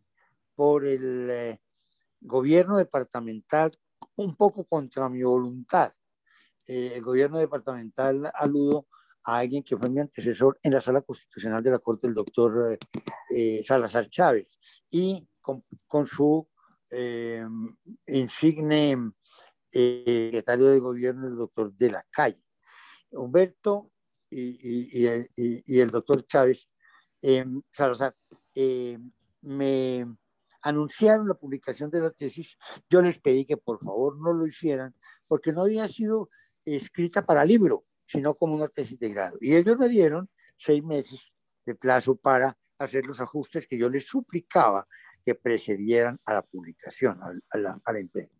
por 0.54 0.86
el 0.86 1.32
eh, 1.32 1.62
gobierno 2.22 2.78
departamental 2.78 3.76
un 4.18 4.36
poco 4.36 4.66
contra 4.66 5.10
mi 5.10 5.24
voluntad, 5.24 5.94
eh, 6.68 6.92
el 6.94 7.02
gobierno 7.02 7.40
departamental 7.40 8.32
aludo 8.36 8.86
a 9.24 9.40
alguien 9.40 9.64
que 9.64 9.76
fue 9.76 9.90
mi 9.90 10.02
antecesor 10.02 10.60
en 10.62 10.74
la 10.74 10.82
sala 10.82 11.02
constitucional 11.02 11.64
de 11.64 11.72
la 11.72 11.80
Corte, 11.80 12.06
el 12.06 12.14
doctor 12.14 12.78
eh, 13.36 13.64
Salazar 13.64 14.08
Chávez, 14.12 14.60
y 14.92 15.28
con, 15.42 16.06
su 16.06 16.48
eh, 16.92 17.44
insigne 18.06 18.96
secretario 19.68 20.68
de 20.68 20.78
gobierno, 20.78 21.28
el 21.28 21.36
doctor 21.36 21.74
de 21.74 21.90
la 21.90 22.06
calle. 22.12 22.44
Humberto 23.12 23.92
y, 24.30 25.06
el, 25.06 25.92
doctor 25.92 26.26
Chávez 26.28 26.70
Salazar 27.72 28.16
me 29.42 30.06
anunciaron 30.62 31.28
la 31.28 31.34
publicación 31.36 31.90
de 31.90 32.02
la 32.02 32.12
tesis, 32.12 32.58
yo 32.90 33.02
les 33.02 33.20
pedí 33.20 33.46
que 33.46 33.58
por 33.58 33.80
favor 33.84 34.20
no 34.20 34.34
lo 34.34 34.46
hicieran 34.46 34.94
porque 35.28 35.54
no 35.54 35.62
había 35.62 35.88
sido 35.88 36.30
escrita 36.66 37.26
para 37.26 37.46
libro, 37.46 37.86
sino 38.06 38.36
como 38.36 38.56
una 38.56 38.68
tesis 38.68 39.00
de 39.00 39.10
grado. 39.10 39.38
Y 39.42 39.56
ellos 39.56 39.78
me 39.78 39.88
dieron 39.88 40.30
seis 40.58 40.84
meses 40.84 41.32
de 41.66 41.76
plazo 41.76 42.16
para 42.16 42.58
hacer 42.78 43.06
los 43.06 43.20
ajustes 43.20 43.68
que 43.68 43.78
yo 43.78 43.90
les 43.90 44.06
suplicaba 44.06 44.88
que 45.26 45.36
precedieran 45.36 46.20
a 46.26 46.34
la 46.34 46.42
publicación, 46.42 47.20
a, 47.22 47.58
la, 47.58 47.80
a 47.84 48.00
imprenta. 48.00 48.36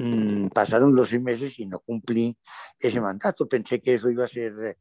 Mm, 0.00 0.50
pasaron 0.50 0.94
los 0.94 1.08
seis 1.08 1.20
meses 1.20 1.58
y 1.58 1.66
no 1.66 1.80
cumplí 1.80 2.36
ese 2.78 3.00
mandato. 3.00 3.48
Pensé 3.48 3.80
que 3.80 3.94
eso 3.94 4.08
iba 4.08 4.24
a 4.24 4.28
ser, 4.28 4.78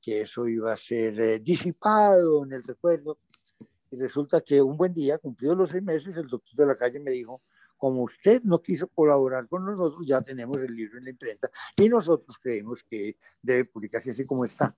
que 0.00 0.22
eso 0.22 0.48
iba 0.48 0.72
a 0.72 0.76
ser 0.76 1.20
eh, 1.20 1.38
disipado 1.38 2.44
en 2.44 2.52
el 2.54 2.62
recuerdo. 2.62 3.18
Y 3.90 3.98
resulta 3.98 4.40
que 4.40 4.62
un 4.62 4.78
buen 4.78 4.94
día, 4.94 5.18
cumplidos 5.18 5.58
los 5.58 5.68
seis 5.68 5.82
meses, 5.82 6.16
el 6.16 6.28
doctor 6.28 6.56
de 6.56 6.66
la 6.66 6.78
calle 6.78 6.98
me 6.98 7.10
dijo, 7.10 7.42
como 7.76 8.04
usted 8.04 8.42
no 8.42 8.62
quiso 8.62 8.88
colaborar 8.88 9.46
con 9.48 9.66
nosotros, 9.66 10.06
ya 10.06 10.22
tenemos 10.22 10.56
el 10.56 10.74
libro 10.74 10.96
en 10.96 11.04
la 11.04 11.10
imprenta 11.10 11.50
y 11.76 11.86
nosotros 11.90 12.38
creemos 12.40 12.82
que 12.88 13.18
debe 13.42 13.66
publicarse 13.66 14.12
así 14.12 14.24
como 14.24 14.46
está. 14.46 14.74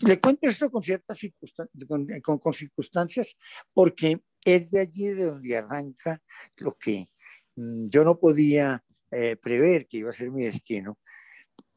Le 0.00 0.20
cuento 0.20 0.48
esto 0.48 0.68
con 0.72 0.82
ciertas 0.82 1.16
circunstancias, 1.18 1.86
con, 1.86 2.52
circunstancias 2.52 3.36
porque 3.72 4.20
es 4.44 4.70
de 4.72 4.80
allí 4.80 5.06
de 5.06 5.26
donde 5.26 5.56
arranca 5.56 6.20
lo 6.56 6.72
que 6.72 7.08
mm, 7.54 7.86
yo 7.86 8.04
no 8.04 8.18
podía 8.18 8.82
eh, 9.10 9.36
prever 9.36 9.86
que 9.86 9.98
iba 9.98 10.10
a 10.10 10.14
ser 10.14 10.30
mi 10.30 10.44
destino 10.44 10.98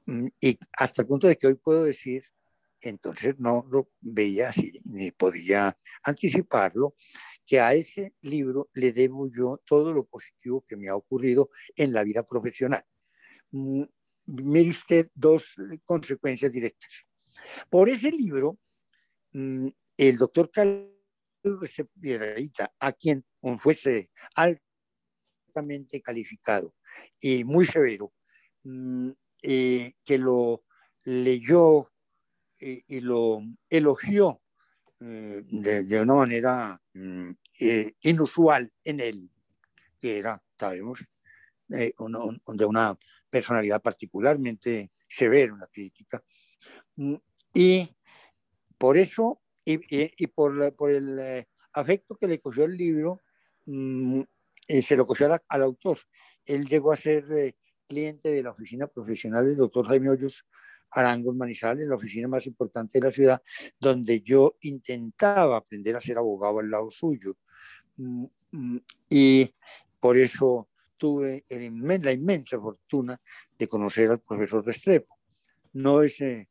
mm, 0.06 0.28
y 0.42 0.58
hasta 0.74 1.02
el 1.02 1.08
punto 1.08 1.28
de 1.28 1.36
que 1.38 1.48
hoy 1.48 1.56
puedo 1.56 1.84
decir 1.84 2.24
entonces 2.82 3.36
no 3.40 3.66
lo 3.70 3.90
veía 4.02 4.50
así, 4.50 4.80
ni 4.86 5.12
podía 5.12 5.78
anticiparlo, 6.04 6.96
que 7.46 7.60
a 7.60 7.74
ese 7.74 8.14
libro 8.22 8.70
le 8.74 8.92
debo 8.92 9.30
yo 9.32 9.62
todo 9.66 9.94
lo 9.94 10.06
positivo 10.06 10.64
que 10.68 10.76
me 10.76 10.90
ha 10.90 10.96
ocurrido 10.96 11.50
en 11.76 11.94
la 11.94 12.04
vida 12.04 12.24
profesional. 12.24 12.84
Mm, 13.52 13.84
mire 14.26 14.70
usted 14.70 15.10
dos 15.14 15.56
consecuencias 15.86 16.52
directas. 16.52 17.06
Por 17.70 17.90
ese 17.90 18.12
libro, 18.12 18.60
mm, 19.34 19.68
el 19.98 20.18
doctor 20.18 20.52
Carlos 20.52 20.92
Piedraíta, 22.00 22.74
a 22.80 22.92
quien 22.92 23.24
un 23.42 23.58
juez 23.58 23.84
altamente 24.36 26.02
calificado 26.02 26.74
y 27.20 27.44
muy 27.44 27.66
severo, 27.66 28.14
mm, 28.64 29.10
eh, 29.44 29.94
que 30.04 30.18
lo 30.18 30.64
leyó 31.04 31.92
y 32.60 33.02
lo 33.02 33.40
elogió 33.70 34.42
de, 35.00 36.02
una 36.02 36.16
manera 36.16 36.82
mm, 36.96 37.30
inusual 38.02 38.74
en 38.84 39.00
él, 39.00 39.30
que 40.02 40.18
era, 40.18 40.44
sabemos, 40.58 41.06
de 41.68 41.94
una 42.66 42.98
personalidad 43.30 43.80
particularmente 43.82 44.92
severa 45.08 45.54
en 45.54 45.60
la 45.60 45.68
crítica. 45.68 46.24
Mm, 46.96 47.16
y 47.54 47.96
por 48.78 48.98
eso, 48.98 49.42
y, 49.66 50.28
por, 50.28 50.76
por, 50.76 50.92
el 50.92 51.20
eh, 51.20 51.48
afecto 51.74 52.16
que 52.16 52.28
le 52.28 52.40
cogió 52.40 52.66
el 52.66 52.78
libro, 52.78 53.22
eh, 54.68 54.82
se 54.82 54.96
lo 54.96 55.06
cogió 55.08 55.28
al, 55.48 55.62
autor. 55.64 56.00
Él 56.48 56.68
llegó 56.68 56.92
a 56.92 56.96
ser 56.96 57.26
eh, 57.32 57.56
cliente 57.88 58.32
de 58.32 58.42
la 58.42 58.52
oficina 58.52 58.88
profesional 58.88 59.46
del 59.46 59.58
doctor 59.58 59.86
Jaime 59.86 60.10
Hoyos 60.10 60.48
Arango 60.90 61.34
Manizales, 61.34 61.88
la 61.88 61.96
oficina 61.96 62.28
más 62.28 62.48
importante 62.48 63.00
de 63.00 63.08
la 63.08 63.14
ciudad, 63.14 63.42
donde 63.80 64.22
yo 64.22 64.56
intentaba 64.62 65.58
aprender 65.58 65.96
a 65.96 66.02
ser 66.02 66.18
abogado 66.18 66.60
al 66.60 66.70
lado 66.70 66.90
suyo. 66.90 67.38
Mm, 67.98 68.26
y 69.10 69.54
por 70.00 70.18
eso 70.18 70.70
tuve 70.98 71.46
la 71.50 72.12
inmensa 72.12 72.60
fortuna 72.60 73.20
de 73.58 73.68
conocer 73.68 74.10
al 74.10 74.20
profesor 74.20 74.66
Restrepo. 74.66 75.20
No 75.74 76.02
es 76.02 76.20
eh, 76.22 76.48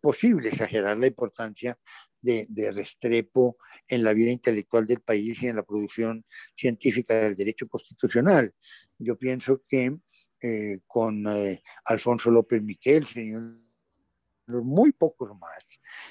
posible 0.00 0.48
exagerar 0.48 0.98
la 0.98 1.06
importancia 1.06 1.78
de, 2.20 2.72
Restrepo 2.72 3.56
en 3.86 4.02
la 4.02 4.12
vida 4.12 4.30
intelectual 4.30 4.86
del 4.86 5.00
país 5.00 5.42
y 5.42 5.48
en 5.48 5.56
la 5.56 5.62
producción 5.62 6.24
científica 6.56 7.14
del 7.14 7.36
derecho 7.36 7.68
constitucional. 7.68 8.52
Yo 8.98 9.16
pienso 9.18 9.62
que 9.66 9.98
eh, 10.40 10.80
con 10.86 11.26
eh, 11.28 11.62
Alfonso 11.84 12.30
López 12.30 12.62
Miquel, 12.62 13.06
señor, 13.06 13.58
muy 14.46 14.92
pocos 14.92 15.30
más, 15.38 15.64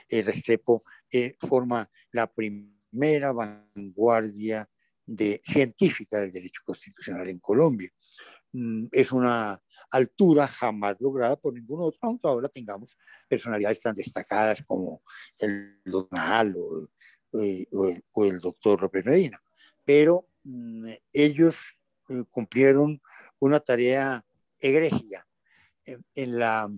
Restrepo 0.09 0.83
forma 1.39 1.89
la 2.11 2.27
primera 2.27 3.31
vanguardia 3.31 4.69
de, 5.05 5.41
científica 5.43 6.19
del 6.19 6.31
derecho 6.31 6.61
constitucional 6.65 7.29
en 7.29 7.39
Colombia. 7.39 7.89
Mm, 8.51 8.87
es 8.91 9.11
una 9.11 9.61
altura 9.91 10.47
jamás 10.47 10.95
lograda 10.99 11.35
por 11.35 11.53
ningún 11.53 11.81
otro, 11.81 11.99
aunque 12.03 12.27
ahora 12.27 12.49
tengamos 12.49 12.97
personalidades 13.27 13.81
tan 13.81 13.95
destacadas 13.95 14.63
como 14.65 15.03
el 15.37 15.81
doctor 15.85 16.53
o, 16.57 16.87
eh, 17.41 17.67
o, 17.71 18.25
el, 18.25 18.39
doctor 18.39 18.81
López 18.81 19.05
Medina. 19.05 19.41
Pero 19.83 20.27
mm, 20.43 20.89
ellos 21.13 21.55
eh, 21.55 21.74
cumplieron 22.29 23.01
una 23.39 23.59
tarea 23.59 24.25
egregia 24.59 25.27
en, 25.85 26.39
la 26.39 26.71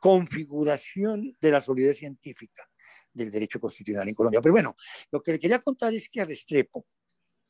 configuración 0.00 1.36
de 1.40 1.50
la 1.50 1.60
solidez 1.60 1.98
científica 1.98 2.68
del 3.12 3.30
derecho 3.30 3.60
constitucional 3.60 4.08
en 4.08 4.14
Colombia. 4.14 4.40
Pero 4.40 4.52
bueno, 4.52 4.76
lo 5.10 5.22
que 5.22 5.32
le 5.32 5.40
quería 5.40 5.58
contar 5.60 5.94
es 5.94 6.08
que 6.08 6.20
a 6.20 6.24
Restrepo, 6.24 6.86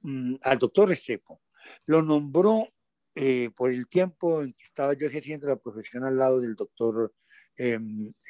mm, 0.01 0.37
al 0.43 0.59
doctor 0.59 0.89
Restrepo, 0.89 1.43
lo 1.87 2.03
nombró 2.03 2.69
eh, 3.15 3.51
por 3.57 3.73
el 3.73 3.89
tiempo 3.89 4.43
en 4.43 4.53
que 4.53 4.65
estaba 4.65 4.93
yo 4.95 5.07
ejerciendo 5.07 5.49
la 5.49 5.57
profesión 5.57 6.05
al 6.05 6.17
lado 6.17 6.41
del 6.41 6.55
doctor 6.55 7.15
eh, 7.57 7.79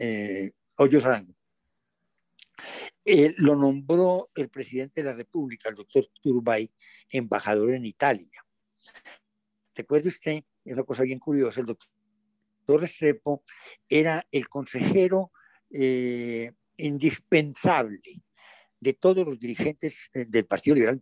eh, 0.00 0.52
Hoyos 0.78 1.04
Arango. 1.04 1.34
lo 3.38 3.56
nombró 3.56 4.30
el 4.34 4.48
presidente 4.48 5.02
de 5.02 5.10
la 5.10 5.16
República, 5.16 5.68
el 5.68 5.74
doctor 5.74 6.06
Turbay, 6.22 6.70
embajador 7.10 7.74
en 7.74 7.84
Italia. 7.84 8.45
Recuerde 9.76 10.08
usted, 10.08 10.42
es 10.64 10.72
una 10.72 10.84
cosa 10.84 11.02
bien 11.02 11.18
curiosa, 11.18 11.60
el 11.60 11.66
doctor 11.66 12.80
Restrepo 12.80 13.44
era 13.88 14.26
el 14.32 14.48
consejero 14.48 15.30
indispensable 16.78 18.22
de 18.80 18.92
todos 18.94 19.26
los 19.26 19.38
dirigentes 19.38 20.10
del 20.12 20.46
Partido 20.46 20.74
Liberal, 20.74 21.00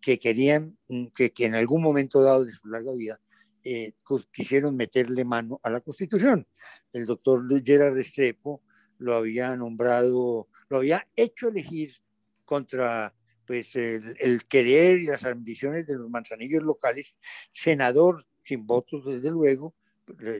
que 0.00 0.18
querían, 0.18 0.76
mm, 0.88 1.06
que, 1.08 1.30
que 1.32 1.46
en 1.46 1.54
algún 1.54 1.82
momento 1.82 2.22
dado 2.22 2.44
de 2.44 2.52
su 2.52 2.68
larga 2.68 2.92
vida 2.92 3.20
eh, 3.64 3.92
quisieron 4.32 4.76
meterle 4.76 5.24
mano 5.24 5.60
a 5.62 5.70
la 5.70 5.80
Constitución. 5.80 6.46
El 6.92 7.06
doctor 7.06 7.44
Gerard 7.64 7.94
Restrepo 7.94 8.62
lo 8.98 9.14
había 9.14 9.56
nombrado, 9.56 10.48
lo 10.68 10.76
había 10.78 11.06
hecho 11.16 11.48
elegir 11.48 11.92
contra 12.44 13.14
pues, 13.48 13.74
el, 13.76 14.44
querer 14.46 14.98
y 14.98 15.06
las 15.06 15.24
ambiciones 15.24 15.86
de 15.86 15.94
los 15.94 16.10
manzanillos 16.10 16.62
locales, 16.62 17.16
senador 17.50 18.22
sin 18.44 18.66
votos, 18.66 19.06
desde 19.06 19.30
luego, 19.30 19.74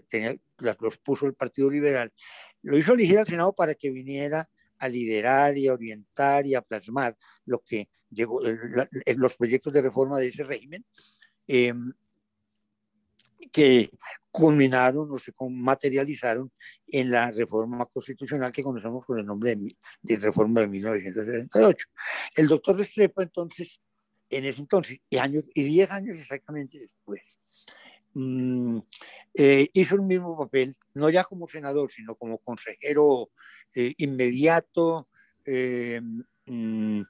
tenía, 0.09 0.35
los 0.59 0.99
puso 0.99 1.25
el 1.25 1.33
Partido 1.33 1.71
Liberal, 1.71 2.13
lo 2.61 2.77
hizo 2.77 2.93
elegir 2.93 3.19
al 3.19 3.27
Senado 3.27 3.55
para 3.55 3.75
que 3.75 3.91
viniera 3.91 4.51
a 4.79 4.89
liderar 4.91 5.57
y 5.57 5.69
a 5.69 5.73
orientar 5.73 6.47
y 6.47 6.55
a 6.55 6.61
plasmar 6.61 7.17
lo 7.47 7.61
que 7.61 7.89
llegó, 8.11 8.43
los 9.17 9.37
proyectos 9.37 9.73
de 9.73 9.81
reforma 9.81 10.19
de 10.19 10.29
ese 10.29 10.45
régimen, 10.45 10.85
em, 11.47 11.95
que 13.53 13.91
culminaron 14.31 15.11
o 15.11 15.19
se 15.19 15.33
materializaron 15.51 16.51
en 16.87 17.11
la 17.11 17.31
reforma 17.31 17.87
constitucional 17.87 18.53
que 18.53 18.63
conocemos 18.63 19.05
con 19.05 19.19
el 19.19 19.27
nombre 19.27 19.57
de, 20.03 20.17
reforma 20.17 20.61
de 20.61 20.69
1968. 20.69 21.87
El 22.37 22.47
doctor 22.47 22.77
Restrepo 22.77 23.23
entonces, 23.23 23.81
en 24.31 24.45
ese 24.45 24.61
entonces, 24.61 24.99
y, 25.09 25.17
años, 25.17 25.49
y 25.55 25.65
diez 25.65 25.91
años 25.91 26.19
exactamente 26.19 26.79
después, 26.79 27.21
mm, 28.15 28.79
eh, 29.35 29.69
hizo 29.73 29.95
el 29.95 30.03
mismo 30.03 30.37
papel, 30.37 30.77
no 30.95 31.11
ya 31.11 31.25
como 31.25 31.49
senador, 31.49 31.91
sino 31.93 32.15
como 32.17 32.39
consejero 32.39 33.31
eh, 33.75 33.95
inmediato 33.99 35.09
eh, 35.45 36.01
mm, 36.47 37.03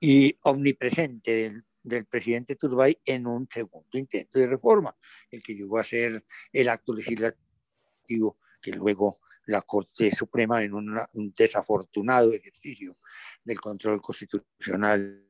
y 0.00 0.36
omnipresente 0.42 1.32
del, 1.32 1.64
presidente 2.08 2.56
Turbay 2.56 2.98
en 3.04 3.26
un 3.26 3.48
segundo 3.52 3.98
intento 3.98 4.38
de 4.38 4.46
reforma, 4.46 4.96
el 5.30 5.42
que 5.42 5.54
llegó 5.54 5.78
a 5.78 5.84
ser 5.84 6.24
el 6.52 6.68
acto 6.68 6.94
legislativo 6.94 8.38
que 8.62 8.70
luego 8.70 9.18
la 9.46 9.60
Corte 9.62 10.14
Suprema 10.14 10.62
en 10.62 10.72
un 10.72 11.34
desafortunado 11.36 12.32
ejercicio 12.32 12.96
del 13.44 13.60
control 13.60 14.00
constitucional 14.00 15.28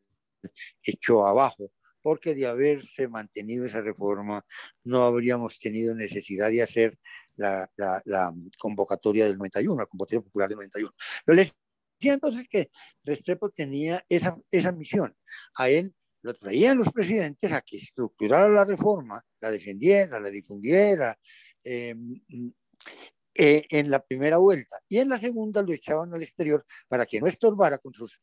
echó 0.82 1.26
abajo, 1.26 1.72
porque 2.02 2.34
de 2.34 2.46
haberse 2.46 3.08
mantenido 3.08 3.64
esa 3.64 3.80
reforma 3.80 4.44
no 4.84 5.02
habríamos 5.02 5.58
tenido 5.58 5.94
necesidad 5.94 6.50
de 6.50 6.62
hacer 6.62 6.98
la, 7.36 7.70
convocatoria 8.58 9.24
del 9.24 9.38
91, 9.38 9.80
la 9.80 9.86
convocatoria 9.86 10.22
popular 10.22 10.48
del 10.48 10.56
91. 10.56 10.94
Pero 11.24 11.36
les 11.36 11.52
decía 11.98 12.14
entonces 12.14 12.46
que 12.48 12.70
Restrepo 13.04 13.50
tenía 13.50 14.04
esa, 14.08 14.36
esa 14.50 14.72
misión. 14.72 15.16
A 15.54 15.70
él 15.70 15.94
lo 16.22 16.34
traían 16.34 16.78
los 16.78 16.90
presidentes 16.92 17.52
a 17.52 17.60
que 17.62 17.78
estructurara 17.78 18.48
la 18.48 18.64
reforma, 18.64 19.24
la 19.40 19.50
defendiera, 19.50 20.20
la 20.20 20.30
difundiera, 20.30 21.18
em, 21.64 22.20
eh, 23.34 23.66
en 23.70 23.90
la 23.90 24.04
primera 24.04 24.36
vuelta. 24.38 24.78
Y 24.88 24.98
en 24.98 25.08
la 25.08 25.18
segunda 25.18 25.62
lo 25.62 25.72
echaban 25.72 26.12
al 26.14 26.22
exterior 26.22 26.64
para 26.88 27.06
que 27.06 27.20
no 27.20 27.26
estorbara 27.26 27.78
con 27.78 27.92
sus, 27.92 28.20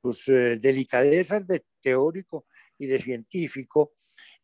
sus 0.00 0.28
eh, 0.28 0.58
delicadezas 0.58 1.46
de 1.46 1.64
teórico 1.80 2.46
y 2.78 2.86
de 2.86 3.00
científico 3.00 3.94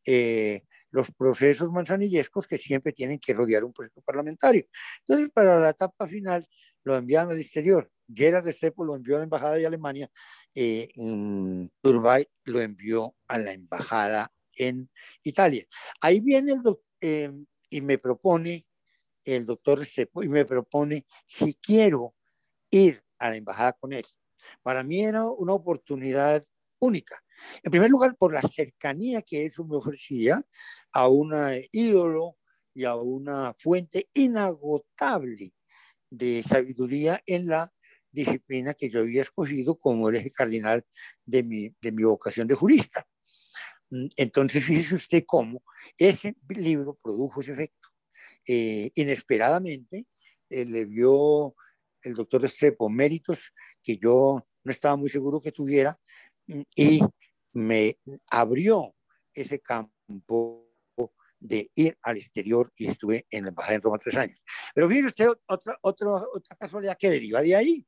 eh, 0.05 0.63
los 0.91 1.11
procesos 1.11 1.71
manzanillescos 1.71 2.47
que 2.47 2.59
siempre 2.59 2.93
tienen 2.93 3.19
que 3.19 3.35
rodear 3.35 3.65
un 3.65 3.73
proceso 3.73 4.01
parlamentario. 4.03 4.67
Entonces, 5.01 5.31
para 5.33 5.59
la 5.59 5.71
etapa 5.71 6.07
final, 6.07 6.47
lo 6.89 6.97
envían 6.97 7.31
al 7.31 7.39
exterior. 7.39 7.91
Gerard 8.13 8.47
Restrepo 8.47 8.83
lo 8.83 8.97
envió 8.97 9.17
a 9.17 9.19
la 9.19 9.25
Embajada 9.25 9.55
de 9.57 9.67
Alemania, 9.67 10.11
eh, 10.55 10.89
Turbay 11.83 12.27
lo 12.45 12.61
envió 12.63 13.15
a 13.29 13.39
la 13.39 13.53
Embajada 13.53 14.33
en 14.55 14.91
Italia. 15.23 15.67
Ahí 16.01 16.21
viene 16.21 16.53
el 16.53 16.63
doctor 16.63 16.85
eh, 17.03 17.31
y 17.69 17.81
me 17.83 17.99
propone, 17.99 18.67
el 19.23 19.45
doctor 19.45 19.81
Restrepo, 19.81 20.23
y 20.23 20.29
me 20.29 20.47
propone 20.47 21.05
si 21.27 21.55
quiero 21.55 22.15
ir 22.71 23.03
a 23.19 23.29
la 23.29 23.37
Embajada 23.37 23.75
con 23.75 23.93
él. 23.93 24.07
Para 24.63 24.83
mí 24.83 25.03
era 25.03 25.27
una 25.27 25.53
oportunidad 25.53 26.43
única. 26.79 27.23
En 27.63 27.71
primer 27.71 27.91
lugar, 27.91 28.17
por 28.17 28.33
la 28.33 28.41
cercanía 28.41 29.21
que 29.21 29.45
eso 29.45 29.63
me 29.65 29.77
ofrecía 29.77 30.43
a 30.93 31.09
un 31.09 31.35
ídolo 31.71 32.39
y 32.73 32.85
a 32.85 32.97
una 32.97 33.55
fuente 33.59 34.09
inagotable 34.15 35.53
de 36.11 36.43
sabiduría 36.43 37.23
en 37.27 37.47
la 37.47 37.73
disciplina 38.11 38.75
que 38.75 38.91
yo 38.91 39.01
había 39.01 39.23
escogido 39.23 39.79
como 39.79 40.09
el 40.09 40.17
eje 40.17 40.31
cardinal 40.31 40.85
de 41.25 41.43
mi, 41.43 41.75
de 41.81 41.93
mi 41.93 42.05
vocación 42.05 42.49
de 42.49 42.55
jurista. 42.55 43.07
Mm, 43.91 44.07
entonces, 44.17 44.65
fíjese 44.65 44.95
usted 44.95 45.25
cómo 45.27 45.63
ese 45.97 46.37
libro 46.49 46.99
produjo 47.03 47.41
ese 47.41 47.53
efecto. 47.53 47.89
Eh, 48.47 48.91
inesperadamente 48.95 50.07
eh, 50.49 50.65
le 50.65 50.87
vio 50.87 51.55
el 52.03 52.15
doctor 52.15 52.45
Estrepo 52.45 52.89
méritos 52.89 53.53
que 53.83 53.99
yo 53.99 54.43
no 54.65 54.73
estaba 54.73 54.97
muy 54.97 55.09
seguro 55.09 55.41
que 55.41 55.53
tuviera 55.53 55.99
mm, 56.47 56.63
y 56.75 57.01
me 57.53 57.99
abrió 58.31 58.95
ese 59.35 59.61
campo 59.61 60.68
de 61.41 61.71
ir 61.75 61.97
al 62.03 62.17
exterior 62.17 62.73
y 62.77 62.89
estuve 62.89 63.27
en 63.31 63.45
la 63.45 63.51
embajada 63.51 63.77
en 63.77 63.83
Roma 63.83 63.99
tres 63.99 64.17
años. 64.17 64.43
Pero 64.75 64.89
fíjese 64.89 65.07
usted 65.07 65.29
otra, 65.47 65.79
otra, 65.83 66.11
otra 66.35 66.57
casualidad 66.57 66.97
que 66.99 67.11
deriva 67.11 67.41
de 67.41 67.55
ahí. 67.55 67.87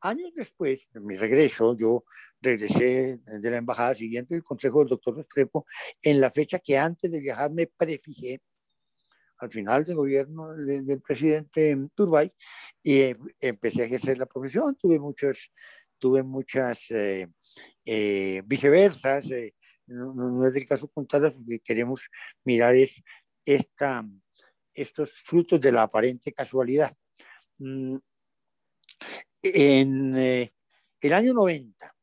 Años 0.00 0.32
después 0.34 0.88
de 0.92 1.00
mi 1.00 1.16
regreso, 1.16 1.76
yo 1.76 2.04
regresé 2.40 3.20
de 3.24 3.50
la 3.50 3.58
embajada 3.58 3.94
siguiente 3.94 4.34
el 4.34 4.42
consejo 4.42 4.80
del 4.80 4.88
doctor 4.88 5.16
Restrepo 5.16 5.64
en 6.02 6.20
la 6.20 6.28
fecha 6.28 6.58
que 6.58 6.76
antes 6.76 7.08
de 7.10 7.20
viajar 7.20 7.52
me 7.52 7.68
prefijé 7.68 8.40
al 9.38 9.50
final 9.50 9.84
del 9.84 9.96
gobierno 9.96 10.54
del 10.54 11.00
presidente 11.00 11.76
Turbay 11.94 12.32
y 12.82 12.98
eh, 12.98 13.18
empecé 13.40 13.82
a 13.82 13.86
ejercer 13.86 14.16
la 14.16 14.26
profesión. 14.26 14.76
Tuve 14.76 15.00
muchos, 15.00 15.52
tuve 15.98 16.22
muchas 16.22 16.90
eh, 16.90 17.28
eh, 17.84 18.42
viceversas. 18.44 19.28
No, 19.92 20.46
es 20.46 20.54
del 20.54 20.66
caso 20.66 20.88
contarlas 20.88 21.34
porque 21.34 21.60
queremos 21.60 22.08
mirar 22.44 22.74
es 22.74 23.02
esta, 23.44 24.04
estos 24.72 25.12
frutos 25.12 25.60
de 25.60 25.72
la 25.72 25.82
aparente 25.82 26.32
casualidad. 26.32 26.96
Mm, 27.58 27.96
en 29.42 30.16
el 30.16 31.12
año 31.12 31.34
90 31.34 31.94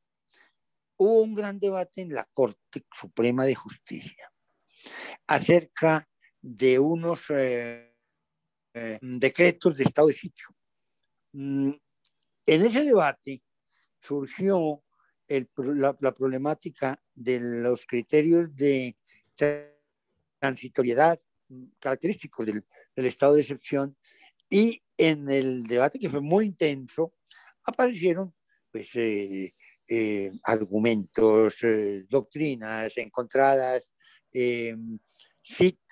hubo 0.97 1.21
un 1.21 1.33
gran 1.33 1.59
debate 1.59 2.01
en 2.01 2.13
la 2.13 2.25
Corte 2.33 2.85
Suprema 2.91 3.45
de 3.45 3.55
Justicia 3.55 4.31
acerca 5.27 6.07
de 6.41 6.79
unos 6.79 7.25
eh, 7.29 7.95
eh, 8.73 8.99
decretos 9.01 9.77
de 9.77 9.83
estado 9.83 10.07
de 10.07 10.13
sitio. 10.13 10.47
Mm, 11.33 11.71
en 12.45 12.65
ese 12.65 12.83
debate 12.83 13.41
surgió 14.01 14.83
la, 15.75 16.13
problemática 16.15 17.01
de 17.13 17.39
los 17.39 17.85
criterios 17.85 18.55
de 18.55 18.97
transitoriedad 20.39 21.19
característicos 21.79 22.45
del, 22.45 22.63
estado 22.95 23.35
de 23.35 23.41
excepción 23.41 23.95
y 24.49 24.81
en 24.97 25.29
el 25.29 25.63
debate 25.63 25.99
que 25.99 26.09
fue 26.09 26.21
muy 26.21 26.45
intenso 26.45 27.13
aparecieron 27.63 28.33
pues, 28.71 28.89
eh, 28.95 29.53
argumentos, 30.43 31.57
doctrinas 32.09 32.97
encontradas, 32.97 33.83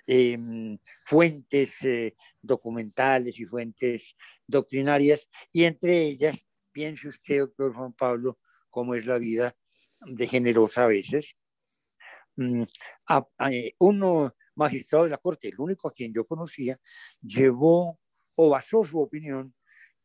Em, 0.10 0.78
fuentes 1.04 1.82
eh, 1.84 2.16
documentales 2.42 3.38
y 3.40 3.46
fuentes 3.46 4.16
doctrinarias, 4.48 5.28
y 5.52 5.66
entre 5.66 6.04
ellas, 6.04 6.38
piense 6.72 7.10
usted, 7.10 7.40
doctor 7.40 7.74
Juan 7.76 7.92
Pablo, 7.92 8.40
cómo 8.78 8.94
es 8.94 9.08
la 9.08 9.18
vida 9.18 9.58
de 10.02 10.28
generosa 10.28 10.84
a 10.84 10.88
veces. 10.88 11.36
Mm, 12.36 12.62
eh, 13.50 13.74
uno 13.80 14.36
magistrado 14.54 15.06
de 15.06 15.10
la 15.10 15.18
Corte, 15.18 15.48
el 15.48 15.60
único 15.60 15.88
a 15.88 15.92
quien 15.92 16.14
yo 16.14 16.28
conocía, 16.28 16.80
llevó 17.20 18.00
o 18.36 18.50
basó 18.52 18.86
su 18.86 19.00
opinión 19.00 19.56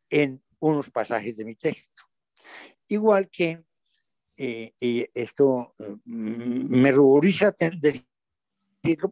en 0.08 0.42
unos 0.58 0.90
pasajes 0.90 1.36
de 1.36 1.44
mi 1.44 1.54
texto. 1.54 2.02
Igual 2.88 3.28
que 3.28 3.62
eh, 4.38 4.72
esto 5.12 5.74
me 6.06 6.92
ruboriza 6.92 7.54
decir 7.58 8.06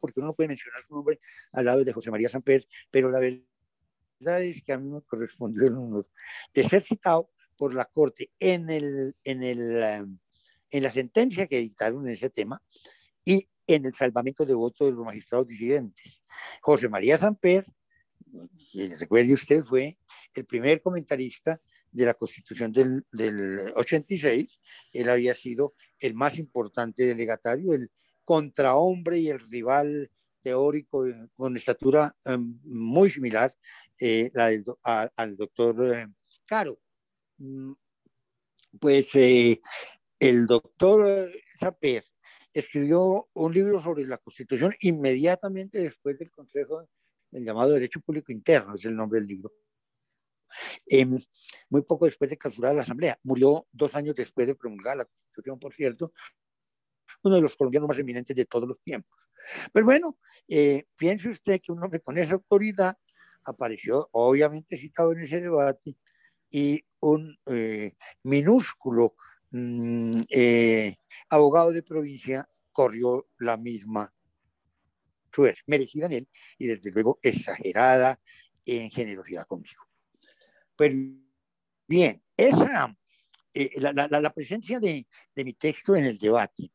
porque 0.00 0.20
uno 0.20 0.28
no 0.28 0.34
puede 0.34 0.48
mencionar 0.48 0.82
su 0.88 0.94
nombre 0.94 1.20
al 1.52 1.66
lado 1.66 1.84
de 1.84 1.92
José 1.92 2.10
María 2.10 2.30
Samper, 2.30 2.66
pero 2.90 3.10
la 3.10 3.20
verdad 3.20 4.42
es 4.42 4.62
que 4.62 4.72
a 4.72 4.78
mí 4.78 4.88
me 4.88 5.02
correspondió 5.02 5.68
el 5.68 5.74
honor 5.74 6.08
de 6.54 6.64
ser 6.64 6.82
citado 6.82 7.30
por 7.60 7.74
la 7.74 7.84
Corte 7.84 8.30
en, 8.38 8.70
el, 8.70 9.14
en, 9.22 9.42
el, 9.42 9.82
eh, 9.82 10.06
en 10.70 10.82
la 10.82 10.90
sentencia 10.90 11.46
que 11.46 11.60
dictaron 11.60 12.06
en 12.06 12.14
ese 12.14 12.30
tema 12.30 12.62
y 13.22 13.46
en 13.66 13.84
el 13.84 13.92
salvamento 13.92 14.46
de 14.46 14.54
voto 14.54 14.86
de 14.86 14.92
los 14.92 15.04
magistrados 15.04 15.46
disidentes. 15.46 16.22
José 16.62 16.88
María 16.88 17.18
Samper, 17.18 17.66
recuerde 18.98 19.34
usted, 19.34 19.62
fue 19.64 19.98
el 20.32 20.46
primer 20.46 20.80
comentarista 20.80 21.60
de 21.92 22.06
la 22.06 22.14
Constitución 22.14 22.72
del, 22.72 23.04
del 23.12 23.72
86. 23.76 24.48
Él 24.94 25.10
había 25.10 25.34
sido 25.34 25.74
el 25.98 26.14
más 26.14 26.38
importante 26.38 27.04
delegatario, 27.04 27.74
el, 27.74 27.90
contrahombre 28.30 29.18
y 29.18 29.28
el 29.28 29.40
rival 29.50 30.08
teórico 30.40 31.04
eh, 31.04 31.28
con 31.34 31.56
estatura 31.56 32.14
eh, 32.24 32.38
muy 32.38 33.10
similar 33.10 33.52
eh, 33.98 34.30
la 34.32 34.52
al 35.16 35.36
doctor 35.36 36.08
Caro. 36.46 36.78
Mm, 37.40 37.72
pues 38.78 39.10
el 39.14 40.46
doctor 40.46 41.30
Saper 41.58 42.04
escribió 42.52 43.28
un 43.32 43.52
libro 43.54 43.80
sobre 43.80 44.06
la 44.06 44.18
Constitución 44.18 44.74
inmediatamente 44.80 45.78
después 45.78 46.18
del 46.18 46.30
Consejo, 46.30 46.86
el 47.32 47.44
llamado 47.44 47.72
Derecho 47.72 48.00
Público 48.00 48.30
Interno, 48.30 48.74
es 48.74 48.84
el 48.84 48.94
nombre 48.94 49.20
del 49.20 49.28
libro. 49.28 49.52
Em, 50.86 51.18
muy 51.70 51.82
poco 51.82 52.06
después 52.06 52.28
de 52.30 52.36
clausurar 52.36 52.74
la 52.74 52.82
Asamblea. 52.82 53.18
Murió 53.22 53.66
dos 53.72 53.94
años 53.94 54.14
después 54.16 54.46
de 54.46 54.54
promulgar 54.56 54.96
la 54.96 55.04
Constitución, 55.04 55.58
por 55.58 55.72
cierto, 55.72 56.12
uno 57.22 57.36
de 57.36 57.42
los 57.42 57.56
colombianos 57.56 57.88
más 57.88 57.98
eminentes 57.98 58.36
de 58.36 58.44
todos 58.44 58.68
los 58.68 58.80
tiempos. 58.80 59.30
Pero 59.72 59.86
bueno, 59.86 60.18
eh, 60.48 60.84
piense 60.96 61.28
usted 61.30 61.60
que 61.62 61.72
un 61.72 61.82
hombre 61.82 62.00
con 62.00 62.18
esa 62.18 62.34
autoridad 62.34 62.96
apareció, 63.44 64.08
obviamente 64.12 64.76
citado 64.76 65.12
en 65.12 65.20
ese 65.20 65.40
debate, 65.40 65.96
y 66.50 66.84
un 67.00 67.38
eh, 67.46 67.94
minúsculo 68.24 69.14
mm, 69.50 70.20
eh, 70.28 70.96
abogado 71.28 71.72
de 71.72 71.82
provincia 71.82 72.48
corrió 72.72 73.28
la 73.38 73.56
misma 73.56 74.12
suerte, 75.32 75.60
merecida 75.66 76.06
en 76.06 76.12
él 76.12 76.28
y 76.58 76.66
desde 76.66 76.90
luego 76.90 77.18
exagerada 77.22 78.20
en 78.66 78.90
generosidad 78.90 79.46
conmigo. 79.46 79.82
Pues 80.76 80.92
bien, 81.86 82.22
esa, 82.36 82.96
la, 83.54 83.92
la, 83.92 84.20
la, 84.20 84.32
presencia 84.32 84.80
de, 84.80 85.06
de 85.34 85.44
mi 85.44 85.52
texto 85.52 85.94
en 85.94 86.04
el 86.04 86.18
debate 86.18 86.70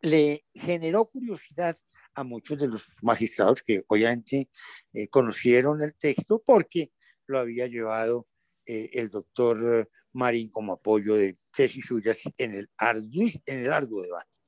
le 0.00 0.44
generó 0.54 1.06
curiosidad 1.06 1.76
a 2.14 2.24
muchos 2.24 2.58
de 2.58 2.68
los 2.68 2.96
magistrados 3.02 3.62
que 3.62 3.84
obviamente 3.88 4.48
eh, 4.92 5.08
conocieron 5.08 5.82
el 5.82 5.94
texto 5.94 6.42
porque 6.44 6.92
lo 7.26 7.38
había 7.38 7.66
llevado 7.66 8.26
eh, 8.66 8.90
el 8.92 9.10
doctor 9.10 9.88
Marín 10.12 10.50
como 10.50 10.72
apoyo 10.72 11.14
de 11.14 11.38
tesis 11.54 11.86
suyas 11.86 12.18
en 12.36 12.54
el, 12.54 12.70
arduo, 12.76 13.28
en 13.46 13.58
el 13.58 13.72
arduo 13.72 14.02
debate. 14.02 14.38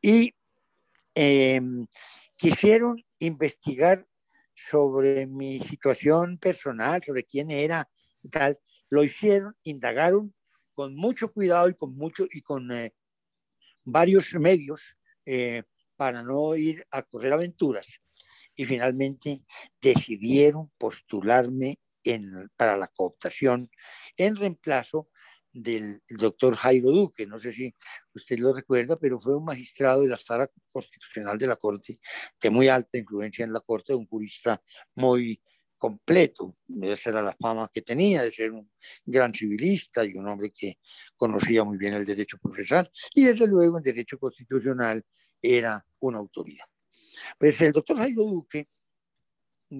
Y 0.00 0.34
em, 1.14 1.86
quisieron 2.36 3.02
investigar 3.18 4.06
sobre 4.54 5.26
mi 5.26 5.60
situación 5.60 6.38
personal, 6.38 7.02
sobre 7.02 7.24
quién 7.24 7.50
era 7.50 7.88
y 8.22 8.28
tal. 8.28 8.58
Lo 8.90 9.02
hicieron, 9.02 9.56
indagaron 9.64 10.34
con 10.74 10.94
mucho 10.94 11.32
cuidado 11.32 11.68
y 11.68 11.74
con 11.74 11.96
mucho 11.96 12.26
y 12.30 12.42
con 12.42 12.70
eh, 12.72 12.92
varios 13.84 14.32
medios 14.34 14.96
eh, 15.24 15.62
para 15.96 16.22
no 16.22 16.54
ir 16.54 16.86
a 16.90 17.02
correr 17.02 17.32
aventuras 17.32 18.00
y 18.56 18.64
finalmente 18.64 19.42
decidieron 19.80 20.70
postularme 20.78 21.78
en, 22.04 22.50
para 22.56 22.76
la 22.76 22.88
cooptación 22.88 23.70
en 24.16 24.36
reemplazo 24.36 25.08
del 25.54 26.02
doctor 26.08 26.56
Jairo 26.56 26.90
Duque. 26.90 27.26
No 27.26 27.38
sé 27.38 27.52
si 27.52 27.74
usted 28.12 28.38
lo 28.38 28.52
recuerda, 28.52 28.98
pero 28.98 29.20
fue 29.20 29.36
un 29.36 29.44
magistrado 29.44 30.02
de 30.02 30.08
la 30.08 30.18
sala 30.18 30.50
constitucional 30.72 31.38
de 31.38 31.46
la 31.46 31.56
Corte 31.56 32.00
de 32.40 32.50
muy 32.50 32.68
alta 32.68 32.98
influencia 32.98 33.44
en 33.44 33.52
la 33.52 33.60
Corte, 33.60 33.94
un 33.94 34.06
jurista 34.06 34.60
muy 34.96 35.40
completo. 35.78 36.56
Esa 36.82 37.10
era 37.10 37.22
la 37.22 37.36
fama 37.40 37.70
que 37.72 37.82
tenía 37.82 38.22
de 38.22 38.32
ser 38.32 38.50
un 38.50 38.70
gran 39.04 39.32
civilista 39.32 40.04
y 40.04 40.14
un 40.14 40.28
hombre 40.28 40.52
que 40.52 40.78
conocía 41.16 41.62
muy 41.62 41.78
bien 41.78 41.94
el 41.94 42.04
derecho 42.04 42.38
procesal 42.38 42.90
y 43.14 43.24
desde 43.24 43.46
luego 43.46 43.78
el 43.78 43.84
derecho 43.84 44.18
constitucional 44.18 45.04
era 45.40 45.84
una 46.00 46.18
autoridad. 46.18 46.66
Pues 47.38 47.60
el 47.60 47.72
doctor 47.72 47.98
Jairo 47.98 48.24
Duque, 48.24 48.68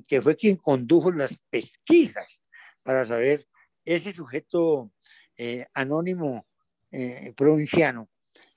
que 0.03 0.23
fue 0.23 0.37
quien 0.37 0.57
condujo 0.57 1.13
las 1.13 1.43
pesquisas 1.51 2.43
para 2.83 3.07
saber 3.07 3.47
ese 3.85 4.13
sujeto 4.13 4.93
eh, 5.37 5.67
anónimo 5.75 6.47
eh, 6.91 7.33
provinciano, 7.37 8.09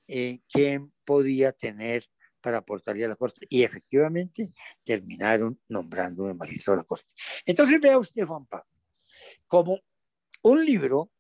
eh, 0.07 0.39
quién 0.49 0.93
podía 1.03 1.51
tener 1.51 2.05
para 2.39 2.59
aportarle 2.59 3.05
a 3.05 3.09
la 3.09 3.15
Corte. 3.15 3.45
Y 3.49 3.63
efectivamente 3.63 4.51
terminaron 4.83 5.59
nombrando 5.67 6.29
el 6.29 6.35
magistrado 6.35 6.77
de 6.77 6.83
la 6.83 6.87
Corte. 6.87 7.13
Entonces 7.45 7.79
vea 7.81 7.97
usted, 7.97 8.25
Juan 8.25 8.45
Pablo, 8.45 8.69
como 9.47 9.79
un 10.43 10.63
libro 10.63 11.11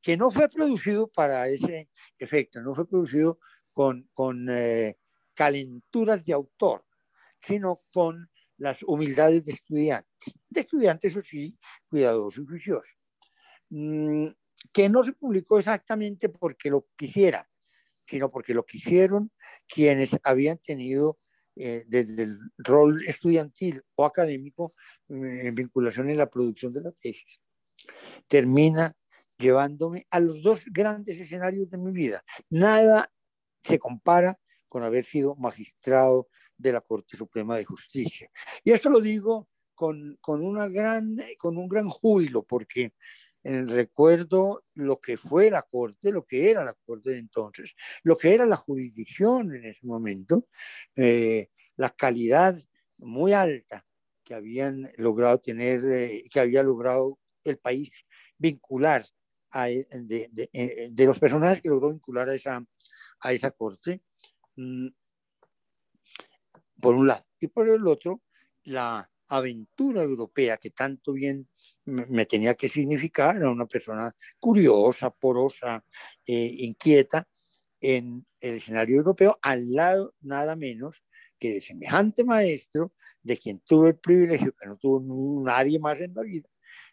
que 0.00 0.16
no 0.16 0.30
fue 0.30 0.48
producido 0.48 1.08
para 1.08 1.48
ese 1.48 1.90
efecto, 2.18 2.62
no 2.62 2.74
fue 2.74 2.88
producido 2.88 3.38
con, 3.72 4.08
con 4.14 4.48
eh, 4.48 4.96
calenturas 5.34 6.24
de 6.24 6.32
autor, 6.32 6.84
sino 7.40 7.82
con 7.92 8.30
las 8.60 8.82
humildades 8.82 9.44
de 9.44 9.52
estudiante. 9.52 10.08
De 10.48 10.60
estudiante, 10.60 11.08
eso 11.08 11.22
sí, 11.22 11.56
cuidadoso 11.88 12.42
y 12.42 12.46
juicioso. 12.46 12.94
Mm, 13.70 14.26
que 14.72 14.88
no 14.88 15.02
se 15.02 15.14
publicó 15.14 15.58
exactamente 15.58 16.28
porque 16.28 16.68
lo 16.68 16.86
quisiera, 16.94 17.48
sino 18.06 18.30
porque 18.30 18.52
lo 18.52 18.66
quisieron 18.66 19.32
quienes 19.66 20.10
habían 20.22 20.58
tenido 20.58 21.18
eh, 21.56 21.84
desde 21.86 22.24
el 22.24 22.38
rol 22.58 23.02
estudiantil 23.06 23.82
o 23.94 24.04
académico 24.04 24.74
eh, 25.08 25.50
vinculación 25.52 26.10
en 26.10 26.18
la 26.18 26.28
producción 26.28 26.72
de 26.72 26.82
la 26.82 26.92
tesis, 26.92 27.40
termina 28.28 28.94
llevándome 29.38 30.06
a 30.10 30.20
los 30.20 30.42
dos 30.42 30.64
grandes 30.66 31.18
escenarios 31.18 31.70
de 31.70 31.78
mi 31.78 31.92
vida. 31.92 32.22
Nada 32.50 33.10
se 33.62 33.78
compara 33.78 34.38
con 34.68 34.82
haber 34.82 35.06
sido 35.06 35.34
magistrado 35.36 36.28
de 36.60 36.72
la 36.72 36.80
Corte 36.80 37.16
Suprema 37.16 37.56
de 37.56 37.64
Justicia. 37.64 38.30
Y 38.64 38.72
esto 38.72 38.90
lo 38.90 39.00
digo 39.00 39.48
con, 39.74 40.18
con, 40.20 40.44
una 40.44 40.68
gran, 40.68 41.16
con 41.38 41.56
un 41.56 41.68
gran 41.68 41.88
júbilo, 41.88 42.42
porque 42.42 42.92
recuerdo 43.42 44.64
lo 44.74 45.00
que 45.00 45.16
fue 45.16 45.50
la 45.50 45.62
Corte, 45.62 46.12
lo 46.12 46.24
que 46.24 46.50
era 46.50 46.64
la 46.64 46.74
Corte 46.74 47.10
de 47.10 47.18
entonces, 47.18 47.74
lo 48.02 48.16
que 48.16 48.34
era 48.34 48.44
la 48.46 48.56
jurisdicción 48.56 49.54
en 49.54 49.64
ese 49.64 49.86
momento, 49.86 50.46
eh, 50.96 51.48
la 51.76 51.90
calidad 51.90 52.60
muy 52.98 53.32
alta 53.32 53.86
que 54.24 54.34
habían 54.34 54.90
logrado 54.96 55.40
tener, 55.40 55.84
eh, 55.86 56.24
que 56.30 56.40
había 56.40 56.62
logrado 56.62 57.18
el 57.44 57.58
país 57.58 58.04
vincular 58.36 59.06
eh, 59.54 59.86
de, 59.90 61.06
los 61.06 61.18
personajes 61.18 61.60
que 61.60 61.68
logró 61.68 61.90
vincular 61.90 62.28
a 62.28 62.34
esa, 62.34 62.64
a 63.20 63.32
esa 63.32 63.50
corte, 63.50 64.02
mm, 64.56 64.88
por 66.80 66.94
un 66.94 67.06
lado, 67.06 67.24
y 67.38 67.48
por 67.48 67.68
el 67.68 67.86
otro, 67.86 68.22
la 68.64 69.10
aventura 69.28 70.02
europea 70.02 70.56
que 70.56 70.70
tanto 70.70 71.12
bien 71.12 71.48
me, 71.84 72.26
tenía 72.26 72.54
que 72.54 72.68
significar, 72.68 73.36
era 73.36 73.50
una 73.50 73.66
persona 73.66 74.14
curiosa, 74.38 75.10
porosa, 75.10 75.84
eh, 76.26 76.54
inquieta 76.58 77.26
en 77.80 78.26
el 78.40 78.56
escenario 78.56 78.96
europeo, 78.96 79.38
al 79.42 79.72
lado 79.72 80.14
nada 80.20 80.56
menos 80.56 81.02
que 81.38 81.54
de 81.54 81.62
semejante 81.62 82.24
maestro, 82.24 82.92
de 83.22 83.38
quien 83.38 83.60
tuve 83.60 83.90
el 83.90 83.98
privilegio, 83.98 84.54
que 84.54 84.66
no 84.66 84.76
tuvo 84.76 85.42
nadie 85.42 85.78
más 85.78 86.00
en 86.00 86.14
la 86.14 86.22
vida, 86.22 86.48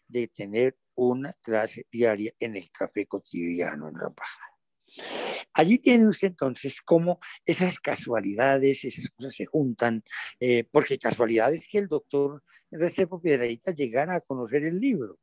de 0.06 0.28
tener 0.28 0.76
una 0.94 1.32
clase 1.34 1.86
diaria 1.92 2.32
en 2.40 2.56
el 2.56 2.70
café 2.70 3.06
cotidiano 3.06 3.88
en 3.88 3.94
la 3.94 4.08
embajada. 4.08 5.27
Allí 5.58 5.80
tiene 5.80 6.06
usted 6.06 6.28
entonces 6.28 6.80
cómo 6.82 7.18
esas 7.44 7.80
casualidades, 7.80 8.84
esas 8.84 9.10
cosas 9.10 9.34
se 9.34 9.44
juntan, 9.44 10.04
eh, 10.38 10.62
porque 10.70 11.00
casualidad 11.00 11.52
es 11.52 11.66
que 11.66 11.78
el 11.78 11.88
doctor 11.88 12.44
Restrepo 12.70 13.20
Piedradita 13.20 13.72
llegara 13.72 14.14
a 14.14 14.20
conocer 14.20 14.64
el 14.64 14.78
libro. 14.78 15.18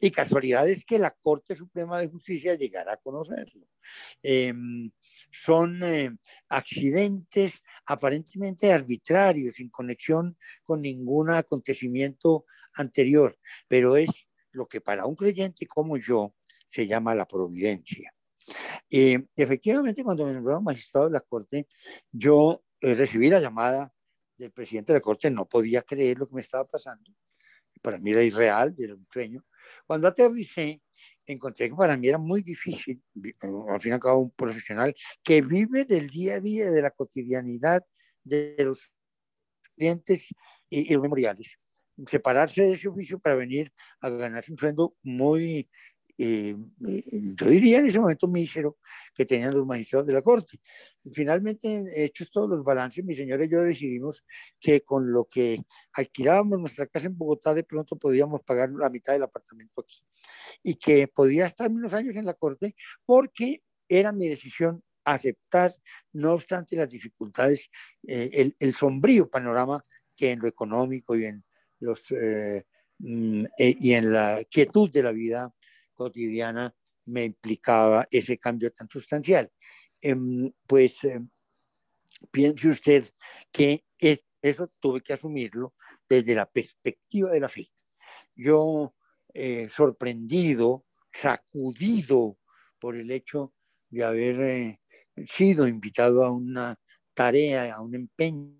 Y 0.00 0.10
casualidad 0.10 0.68
es 0.68 0.84
que 0.84 0.98
la 0.98 1.12
Corte 1.12 1.54
Suprema 1.54 2.00
de 2.00 2.08
Justicia 2.08 2.56
llegara 2.56 2.94
a 2.94 2.96
conocerlo. 2.96 3.64
Em, 4.24 4.90
son 5.30 5.80
eh, 5.84 6.16
accidentes 6.48 7.62
aparentemente 7.86 8.72
arbitrarios, 8.72 9.54
sin 9.54 9.68
conexión 9.68 10.36
con 10.64 10.82
ningún 10.82 11.30
acontecimiento 11.30 12.44
anterior, 12.74 13.38
pero 13.68 13.96
es 13.96 14.10
lo 14.50 14.66
que 14.66 14.80
para 14.80 15.06
un 15.06 15.14
creyente 15.14 15.68
como 15.68 15.96
yo 15.96 16.34
se 16.68 16.88
llama 16.88 17.14
la 17.14 17.28
providencia. 17.28 18.12
Eh, 18.90 19.24
efectivamente, 19.36 20.04
cuando 20.04 20.26
me 20.26 20.32
nombraron 20.32 20.64
magistrado 20.64 21.06
de 21.06 21.12
la 21.12 21.20
Corte, 21.20 21.66
yo 22.10 22.62
eh, 22.80 22.94
recibí 22.94 23.28
la 23.28 23.40
llamada 23.40 23.92
del 24.36 24.52
presidente 24.52 24.92
de 24.92 24.98
la 24.98 25.02
Corte, 25.02 25.30
no 25.30 25.46
podía 25.46 25.82
creer 25.82 26.18
lo 26.18 26.28
que 26.28 26.34
me 26.34 26.40
estaba 26.40 26.64
pasando. 26.64 27.10
Para 27.82 27.98
mí 27.98 28.10
era 28.10 28.22
irreal, 28.22 28.74
era 28.78 28.94
un 28.94 29.06
sueño. 29.12 29.44
Cuando 29.86 30.08
aterricé, 30.08 30.82
encontré 31.26 31.68
que 31.70 31.76
para 31.76 31.96
mí 31.96 32.08
era 32.08 32.18
muy 32.18 32.42
difícil, 32.42 33.02
eh, 33.24 33.34
al 33.68 33.80
fin 33.80 33.92
y 33.92 33.94
al 33.94 34.00
cabo, 34.00 34.20
un 34.20 34.30
profesional 34.30 34.94
que 35.22 35.42
vive 35.42 35.84
del 35.84 36.08
día 36.08 36.36
a 36.36 36.40
día, 36.40 36.70
de 36.70 36.82
la 36.82 36.90
cotidianidad 36.90 37.84
de 38.24 38.56
los 38.58 38.92
clientes 39.76 40.26
y, 40.68 40.92
y 40.92 40.94
los 40.94 41.02
memoriales 41.02 41.58
separarse 42.06 42.62
de 42.62 42.72
ese 42.72 42.88
oficio 42.88 43.18
para 43.18 43.36
venir 43.36 43.72
a 44.00 44.08
ganarse 44.10 44.52
un 44.52 44.58
sueldo 44.58 44.96
muy, 45.02 45.68
eh, 46.22 46.56
eh, 46.86 47.02
yo 47.34 47.46
diría 47.46 47.78
en 47.78 47.86
ese 47.86 47.98
momento 47.98 48.28
mísero 48.28 48.78
que 49.14 49.24
tenían 49.24 49.54
los 49.54 49.66
magistrados 49.66 50.06
de 50.06 50.12
la 50.12 50.22
Corte. 50.22 50.60
Finalmente, 51.12 51.84
hechos 51.96 52.30
todos 52.30 52.48
los 52.48 52.62
balances, 52.62 53.04
mi 53.04 53.14
señora 53.14 53.44
y 53.44 53.48
yo 53.48 53.62
decidimos 53.62 54.24
que 54.60 54.82
con 54.82 55.10
lo 55.12 55.24
que 55.24 55.62
alquilábamos 55.94 56.60
nuestra 56.60 56.86
casa 56.86 57.06
en 57.06 57.16
Bogotá, 57.16 57.54
de 57.54 57.64
pronto 57.64 57.96
podíamos 57.96 58.42
pagar 58.42 58.70
la 58.70 58.90
mitad 58.90 59.14
del 59.14 59.22
apartamento 59.22 59.80
aquí 59.80 60.04
y 60.62 60.74
que 60.74 61.08
podía 61.08 61.46
estar 61.46 61.70
unos 61.70 61.94
años 61.94 62.14
en 62.16 62.26
la 62.26 62.34
Corte 62.34 62.74
porque 63.04 63.62
era 63.88 64.12
mi 64.12 64.28
decisión 64.28 64.82
aceptar, 65.04 65.74
no 66.12 66.34
obstante 66.34 66.76
las 66.76 66.90
dificultades, 66.90 67.70
eh, 68.06 68.30
el, 68.34 68.56
el 68.58 68.74
sombrío 68.74 69.28
panorama 69.28 69.84
que 70.14 70.32
en 70.32 70.40
lo 70.40 70.48
económico 70.48 71.16
y 71.16 71.24
en 71.24 71.44
los, 71.80 72.10
eh, 72.12 72.66
mm, 72.98 73.44
eh, 73.58 73.76
y 73.80 73.94
en 73.94 74.12
la 74.12 74.44
quietud 74.50 74.90
de 74.90 75.02
la 75.02 75.12
vida 75.12 75.52
cotidiana 76.00 76.74
me 77.04 77.24
implicaba 77.24 78.06
ese 78.10 78.38
cambio 78.38 78.72
tan 78.72 78.88
sustancial. 78.88 79.50
Em, 80.00 80.50
pues 80.66 81.04
em, 81.04 81.28
piense 82.30 82.68
usted 82.68 83.04
que 83.52 83.84
eso 84.42 84.72
tuve 84.80 85.02
que 85.02 85.12
asumirlo 85.12 85.74
desde 86.08 86.34
la 86.34 86.46
perspectiva 86.46 87.30
de 87.30 87.40
la 87.40 87.50
fe. 87.50 87.70
Yo, 88.34 88.94
eh, 89.34 89.68
sorprendido, 89.70 90.86
sacudido 91.12 92.38
por 92.78 92.96
el 92.96 93.10
hecho 93.10 93.52
de 93.90 94.04
haber 94.04 94.80
sido 95.26 95.68
invitado 95.68 96.24
a 96.24 96.30
una 96.30 96.80
tarea, 97.12 97.74
a 97.74 97.82
un 97.82 97.94
empeño 97.94 98.59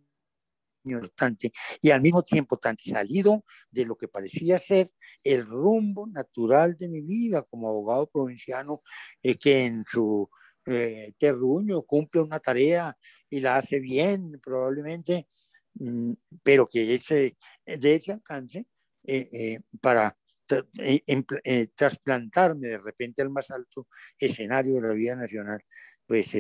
importante 0.85 1.53
y 1.81 1.91
al 1.91 2.01
mismo 2.01 2.23
tiempo 2.23 2.57
tan 2.59 2.77
salido 2.79 3.45
de 3.71 3.87
lo 3.87 3.97
que 3.97 4.09
parecía 4.09 4.59
ser 4.59 4.91
el 5.23 5.45
rumbo 5.45 6.07
natural 6.07 6.77
de 6.77 6.89
mi 6.89 7.01
vida 7.03 7.43
como 7.43 7.69
abogado 7.69 8.09
provinciano, 8.09 8.83
eh, 9.23 9.37
que 9.37 9.65
en 9.65 9.85
su 9.91 10.29
eh, 10.67 11.13
terruño 11.19 11.83
cumple 11.83 12.21
una 12.23 12.41
tarea 12.41 12.97
y 13.29 13.41
la 13.41 13.57
hace 13.57 13.81
bien 13.81 14.41
probablemente, 14.43 15.29
mm, 15.75 16.13
pero 16.43 16.69
que 16.69 16.95
ese, 16.95 17.37
de 17.67 17.95
ese 17.95 18.13
alcance 18.13 18.67
eh, 19.05 19.61
para 19.81 20.17
trasplantarme 21.77 22.69
de 22.69 22.79
repente 22.79 23.23
al 23.23 23.31
más 23.31 23.51
alto 23.51 23.87
escenario 24.19 24.75
de 24.75 24.89
la 24.89 24.95
vida 24.95 25.17
nacional, 25.17 25.61
pues 26.07 26.33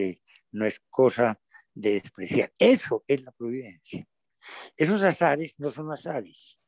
no 0.50 0.66
es 0.66 0.81
cosa 0.90 1.40
de 1.72 1.92
despreciar. 1.92 2.53
Eso 2.59 3.05
es 3.07 3.22
la 3.22 3.31
providencia. 3.31 4.07
Esos 4.76 5.03
azares 5.05 5.55
no 5.59 5.70
son 5.70 5.92
azares. 5.92 6.59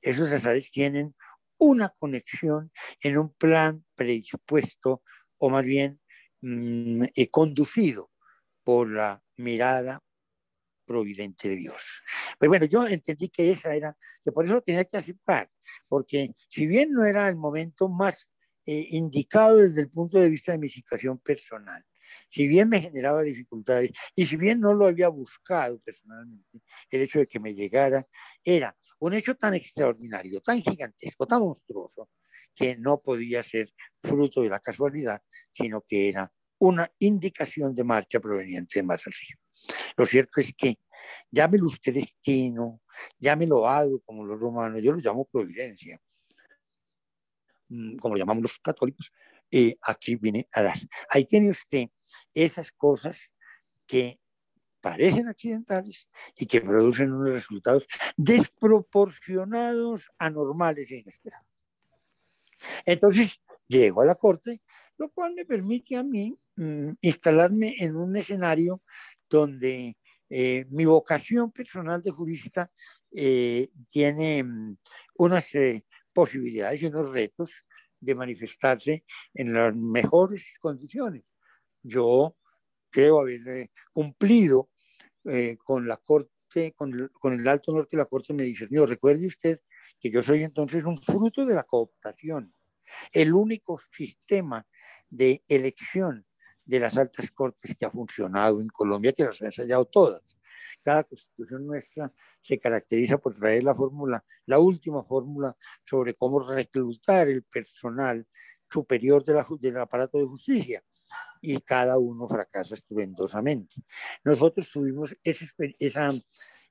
Esos 0.00 0.32
azares 0.32 0.70
tienen 0.70 1.14
una 1.58 1.88
conexión 1.88 2.72
en 3.00 3.18
un 3.18 3.32
plan 3.34 3.84
predispuesto 3.94 5.02
o 5.38 5.50
más 5.50 5.64
bien 5.64 6.00
mm, 6.40 7.04
eh, 7.14 7.30
conducido 7.30 8.10
por 8.62 8.90
la 8.90 9.22
mirada 9.36 10.02
providente 10.86 11.48
de 11.48 11.56
Dios. 11.56 12.02
Pero 12.38 12.50
bueno, 12.50 12.66
yo 12.66 12.86
entendí 12.86 13.28
que 13.28 13.50
esa 13.50 13.74
era, 13.74 13.96
que 14.24 14.32
por 14.32 14.44
eso 14.44 14.60
tenía 14.60 14.84
que 14.84 14.96
aceptar, 14.96 15.50
porque 15.88 16.34
si 16.48 16.66
bien 16.66 16.92
no 16.92 17.04
era 17.04 17.28
el 17.28 17.36
momento 17.36 17.88
más 17.88 18.28
eh, 18.64 18.86
indicado 18.90 19.58
desde 19.58 19.82
el 19.82 19.90
punto 19.90 20.18
de 20.18 20.30
vista 20.30 20.52
de 20.52 20.58
mi 20.58 20.68
situación 20.68 21.18
personal, 21.18 21.84
si 22.28 22.46
bien 22.46 22.68
me 22.68 22.80
generaba 22.80 23.22
dificultades 23.22 23.90
y 24.14 24.26
si 24.26 24.36
bien 24.36 24.60
no 24.60 24.74
lo 24.74 24.86
había 24.86 25.08
buscado 25.08 25.78
personalmente, 25.80 26.60
el 26.90 27.02
hecho 27.02 27.18
de 27.18 27.26
que 27.26 27.40
me 27.40 27.54
llegara 27.54 28.06
era 28.44 28.76
un 28.98 29.14
hecho 29.14 29.34
tan 29.36 29.54
extraordinario, 29.54 30.40
tan 30.40 30.62
gigantesco, 30.62 31.26
tan 31.26 31.40
monstruoso, 31.40 32.08
que 32.54 32.76
no 32.76 33.00
podía 33.00 33.42
ser 33.42 33.72
fruto 34.00 34.42
de 34.42 34.48
la 34.48 34.60
casualidad, 34.60 35.22
sino 35.52 35.82
que 35.82 36.08
era 36.08 36.32
una 36.58 36.90
indicación 36.98 37.74
de 37.74 37.84
marcha 37.84 38.18
proveniente 38.18 38.78
de 38.78 38.82
más. 38.82 39.02
Lo 39.96 40.06
cierto 40.06 40.40
es 40.40 40.52
que 40.56 40.78
llámelo 41.30 41.66
usted 41.66 41.94
destino, 41.94 42.80
llámelo 43.18 43.68
hado 43.68 44.00
como 44.00 44.24
los 44.24 44.40
romanos, 44.40 44.80
yo 44.82 44.92
lo 44.92 44.98
llamo 44.98 45.26
providencia, 45.26 46.00
mm, 47.68 47.96
como 47.98 48.14
lo 48.14 48.18
llamamos 48.18 48.42
los 48.42 48.58
católicos, 48.58 49.12
eh, 49.50 49.76
aquí 49.82 50.16
viene 50.16 50.48
a 50.52 50.62
dar. 50.62 50.78
Ahí 51.10 51.24
tiene 51.24 51.50
usted 51.50 51.88
esas 52.34 52.72
cosas 52.72 53.32
que 53.86 54.18
parecen 54.80 55.28
accidentales 55.28 56.08
y 56.36 56.46
que 56.46 56.60
producen 56.60 57.12
unos 57.12 57.32
resultados 57.32 57.86
desproporcionados, 58.16 60.10
anormales 60.18 60.90
e 60.90 60.98
inesperados. 60.98 61.46
Entonces, 62.84 63.40
llego 63.66 64.02
a 64.02 64.06
la 64.06 64.14
corte, 64.14 64.62
lo 64.96 65.10
cual 65.10 65.34
me 65.34 65.44
permite 65.44 65.96
a 65.96 66.04
mí 66.04 66.38
mm, 66.56 66.90
instalarme 67.00 67.74
en 67.78 67.96
un 67.96 68.16
escenario 68.16 68.82
donde 69.28 69.96
eh, 70.30 70.66
mi 70.70 70.84
vocación 70.84 71.50
personal 71.50 72.02
de 72.02 72.10
jurista 72.10 72.70
eh, 73.12 73.68
tiene 73.88 74.42
mm, 74.44 74.76
unas 75.16 75.48
posibilidades 76.12 76.80
y 76.80 76.86
unos 76.86 77.10
retos 77.10 77.65
de 78.00 78.14
manifestarse 78.14 79.04
en 79.34 79.52
las 79.52 79.74
mejores 79.74 80.54
condiciones. 80.60 81.24
Yo 81.82 82.36
creo 82.90 83.20
haber 83.20 83.70
cumplido 83.92 84.70
eh, 85.24 85.56
con 85.64 85.86
la 85.86 85.96
corte 85.96 86.30
con 86.74 87.10
con 87.20 87.34
el 87.34 87.46
Alto 87.48 87.72
Norte 87.72 87.96
la 87.96 88.06
Corte 88.06 88.32
me 88.32 88.54
señor, 88.54 88.88
recuerde 88.88 89.26
usted 89.26 89.60
que 90.00 90.10
yo 90.10 90.22
soy 90.22 90.42
entonces 90.42 90.84
un 90.84 90.96
fruto 90.96 91.44
de 91.44 91.54
la 91.54 91.64
cooptación. 91.64 92.54
El 93.12 93.34
único 93.34 93.80
sistema 93.90 94.66
de 95.10 95.42
elección 95.48 96.26
de 96.64 96.80
las 96.80 96.96
altas 96.96 97.30
cortes 97.30 97.76
que 97.78 97.86
ha 97.86 97.90
funcionado 97.90 98.60
en 98.60 98.68
Colombia, 98.68 99.12
que 99.12 99.24
las 99.24 99.40
ha 99.42 99.46
ensayado 99.46 99.84
todas. 99.86 100.35
Cada 100.86 101.02
constitución 101.02 101.66
nuestra 101.66 102.12
se 102.40 102.60
caracteriza 102.60 103.18
por 103.18 103.34
traer 103.34 103.64
la 103.64 103.74
fórmula, 103.74 104.24
la 104.44 104.60
última 104.60 105.02
fórmula 105.02 105.56
sobre 105.82 106.14
cómo 106.14 106.38
reclutar 106.38 107.26
el 107.26 107.42
personal 107.42 108.24
superior 108.70 109.24
de 109.24 109.34
la, 109.34 109.44
del 109.58 109.78
aparato 109.80 110.16
de 110.16 110.26
justicia 110.26 110.84
y 111.40 111.60
cada 111.62 111.98
uno 111.98 112.28
fracasa 112.28 112.74
estupendosamente. 112.74 113.82
Nosotros 114.22 114.70
tuvimos 114.70 115.16
esa, 115.24 115.46
esa, 115.80 116.12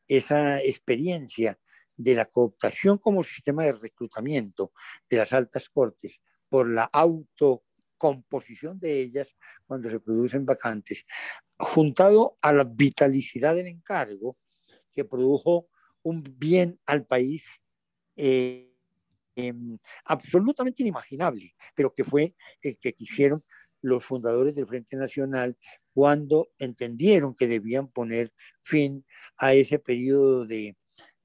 esa 0.07 0.61
experiencia 0.61 1.59
de 1.97 2.15
la 2.15 2.23
cooptación 2.23 2.97
como 2.99 3.21
sistema 3.21 3.65
de 3.65 3.73
reclutamiento 3.73 4.71
de 5.09 5.17
las 5.17 5.33
altas 5.33 5.67
cortes 5.67 6.21
por 6.47 6.69
la 6.69 6.85
autocomposición 6.85 8.79
de 8.79 9.01
ellas 9.01 9.35
cuando 9.67 9.89
se 9.89 9.99
producen 9.99 10.45
vacantes, 10.45 11.05
juntado 11.57 12.37
a 12.41 12.53
la 12.53 12.63
vitalicidad 12.63 13.55
del 13.55 13.67
encargo 13.67 14.37
que 14.93 15.05
produjo 15.05 15.67
un 16.03 16.23
bien 16.37 16.79
al 16.85 17.05
país 17.05 17.43
eh, 18.15 18.71
em, 19.35 19.77
absolutamente 20.05 20.83
inimaginable, 20.83 21.53
pero 21.75 21.93
que 21.93 22.03
fue 22.03 22.35
el 22.61 22.77
que 22.77 22.93
quisieron 22.93 23.43
los 23.81 24.03
fundadores 24.03 24.55
del 24.55 24.67
Frente 24.67 24.97
Nacional 24.97 25.57
cuando 25.93 26.49
entendieron 26.57 27.35
que 27.35 27.47
debían 27.47 27.87
poner 27.87 28.33
fin 28.63 29.05
a 29.37 29.53
ese 29.53 29.79
periodo 29.79 30.45
de, 30.45 30.75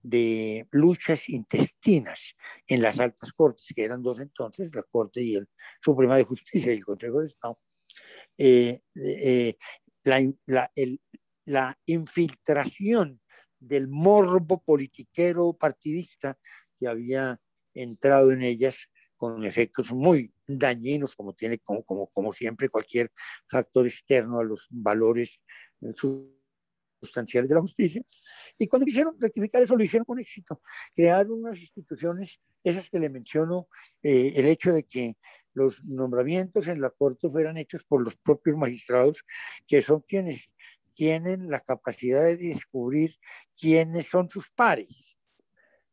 de 0.03 0.67
luchas 0.71 1.29
intestinas 1.29 2.37
en 2.67 2.83
las 2.83 2.99
altas 3.01 3.33
cortes, 3.33 3.67
que 3.75 3.85
eran 3.85 4.03
dos 4.03 4.21
entonces, 4.21 4.71
la 4.75 4.83
Corte 4.83 5.23
y 5.23 5.37
el 5.37 5.49
Suprema 5.81 6.17
de 6.17 6.25
Justicia 6.25 6.73
y 6.73 6.77
el 6.77 6.85
Consejo 6.85 7.21
de 7.21 7.27
Estado, 7.27 7.59
eh, 8.39 8.81
eh, 8.95 9.57
la, 10.05 10.33
la, 10.47 10.71
el, 10.75 11.01
la, 11.45 11.79
infiltración 11.87 13.21
del 13.59 13.89
morbo 13.89 14.63
politiquero 14.63 15.53
partidista 15.53 16.39
que 16.79 16.89
había 16.89 17.41
entrado 17.75 18.33
en 18.33 18.43
ellas 18.43 18.89
con 19.17 19.45
efectos 19.45 19.93
muy 19.93 20.33
dañinos, 20.49 21.15
como 21.15 21.35
tiene, 21.35 21.59
como, 21.59 21.83
como, 21.85 22.07
como 22.09 22.33
siempre, 22.33 22.71
cualquier 22.71 23.13
factor 23.49 23.87
externo 23.87 24.41
a 24.41 24.45
los 24.45 24.67
valores 24.71 25.43
eh, 25.83 25.93
sustanciales 27.03 27.51
de 27.51 27.55
la 27.55 27.61
justicia. 27.61 28.03
Y 28.57 28.67
cuando 28.67 28.87
quisieron 28.87 29.17
rectificar 29.21 29.63
eso, 29.63 29.77
lo 29.77 29.85
hicieron 29.85 30.07
con 30.07 30.19
éxito. 30.19 30.63
Crearon 30.95 31.45
unas 31.45 31.61
instituciones, 31.61 32.41
esas 32.65 32.89
que 32.89 32.99
le 32.99 33.11
menciono, 33.11 33.69
eh, 34.03 34.33
el 34.37 34.47
hecho 34.47 34.73
de 34.73 34.85
que 34.85 35.17
los 35.55 35.85
nombramientos 35.85 36.69
en 36.69 36.81
la 36.81 36.91
Corte 36.91 37.29
fueran 37.29 37.57
hechos 37.57 37.85
por 37.85 38.03
los 38.03 38.17
propios 38.17 38.57
magistrados, 38.57 39.25
que 39.67 39.83
son 39.83 40.01
quienes 40.01 40.53
tienen 40.93 41.51
la 41.51 41.61
capacidad 41.61 42.25
de 42.25 42.37
descubrir 42.37 43.17
quiénes 43.59 44.07
son 44.07 44.29
sus 44.29 44.51
pares. 44.51 45.17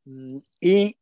Mm, 0.05 0.39
y 0.59 0.97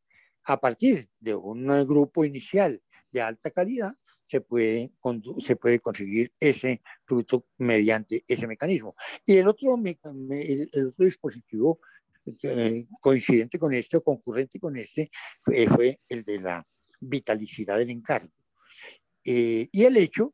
a 0.45 0.59
partir 0.59 1.09
de 1.19 1.35
un 1.35 1.67
grupo 1.87 2.23
inicial 2.23 2.81
de 3.11 3.21
alta 3.21 3.51
calidad, 3.51 3.95
se 4.25 4.41
puede, 4.41 4.91
se 5.39 5.55
puede 5.55 5.79
conseguir 5.79 6.33
ese 6.39 6.81
fruto 7.05 7.45
mediante 7.57 8.23
ese 8.27 8.47
mecanismo. 8.47 8.95
Y 9.23 9.37
el 9.37 9.47
otro, 9.47 9.77
el 9.77 10.87
otro 10.87 11.05
dispositivo 11.05 11.79
eh, 12.41 12.87
coincidente 12.99 13.59
con 13.59 13.71
este 13.73 13.97
o 13.97 14.03
concurrente 14.03 14.59
con 14.59 14.75
este 14.77 15.11
eh, 15.51 15.67
fue 15.67 15.99
el 16.09 16.23
de 16.23 16.41
la 16.41 16.67
vitalicidad 16.99 17.77
del 17.77 17.91
encargo. 17.91 18.31
Eh, 19.25 19.67
y 19.71 19.83
el 19.83 19.97
hecho, 19.97 20.33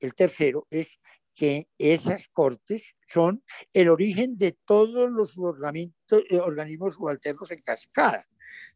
el 0.00 0.14
tercero, 0.14 0.66
es 0.70 1.00
que 1.34 1.68
esas 1.78 2.28
cortes 2.28 2.96
son 3.06 3.44
el 3.72 3.88
origen 3.88 4.36
de 4.36 4.58
todos 4.64 5.10
los 5.10 5.36
organismos 5.38 6.94
subalternos 6.96 7.50
en 7.50 7.62
cascada. 7.62 8.26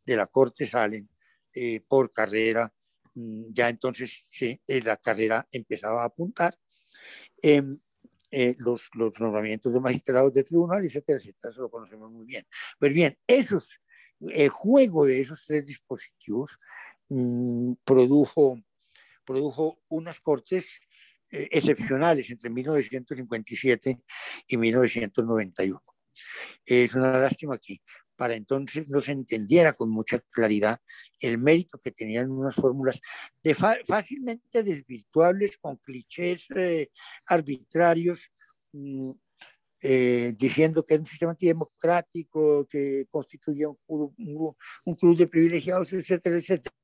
De 0.05 0.17
la 0.17 0.27
corte 0.27 0.67
salen 0.67 1.09
por 1.89 2.13
carrera 2.13 2.73
Mm, 3.15 3.53
ya 3.53 3.69
entonces 3.69 4.27
sí, 4.31 4.61
eh, 4.67 4.83
la 4.83 4.97
carrera 4.97 5.47
empezaba 5.53 6.03
a 6.03 6.07
apuntar. 6.07 6.59
Em, 7.43 7.79
eh, 8.31 8.57
los, 8.59 8.91
los, 8.95 9.21
nombramientos 9.21 9.73
de 9.73 9.81
magistrados 9.81 10.33
de 10.35 10.43
tribunal, 10.43 10.85
etcétera, 10.85 11.19
etcétera, 11.19 11.53
eso 11.53 11.63
lo 11.63 11.71
conocemos 11.71 12.11
muy 12.11 12.27
bien. 12.27 12.45
Pues 12.79 12.93
bien, 12.93 13.17
esos, 13.27 13.79
el 14.21 14.49
juego 14.49 15.05
de 15.07 15.21
esos 15.21 15.45
tres 15.47 15.65
dispositivos 15.67 16.59
mm, 17.09 17.75
produjo, 17.85 18.59
produjo 19.25 19.81
unas 19.89 20.21
cortes 20.21 20.67
eh, 21.31 21.49
excepcionales 21.51 22.31
entre 22.31 22.51
1957 22.51 23.99
y 24.47 24.57
1991. 24.57 25.83
Es 26.65 26.95
una 26.95 27.19
lástima 27.19 27.59
que 27.59 27.81
para 28.17 28.35
entonces 28.35 28.89
no 28.89 29.01
se 29.01 29.13
entendiera 29.13 29.73
con 29.73 29.91
mucha 29.91 30.21
claridad 30.31 30.81
el 31.19 31.39
mérito 31.39 31.79
que 31.79 31.91
tenían 31.91 32.31
unas 32.31 32.55
fórmulas 32.55 33.01
de 33.43 33.55
fácilmente 33.55 34.63
desvirtuables 34.63 35.59
con 35.59 35.77
clichés 35.77 36.47
eh, 36.55 36.91
arbitrarios, 37.27 38.31
mm, 38.73 39.11
eh, 39.83 40.33
diciendo 40.39 40.85
que 40.85 40.95
era 40.95 41.03
un 41.03 41.07
sistema 41.07 41.33
antidemocrático, 41.33 42.67
que 42.67 43.07
constituía 43.11 43.69
un, 43.69 44.57
club 44.97 45.17
de 45.17 45.27
privilegiados, 45.27 45.93
etcétera, 45.93 46.37
etcétera. 46.39 46.75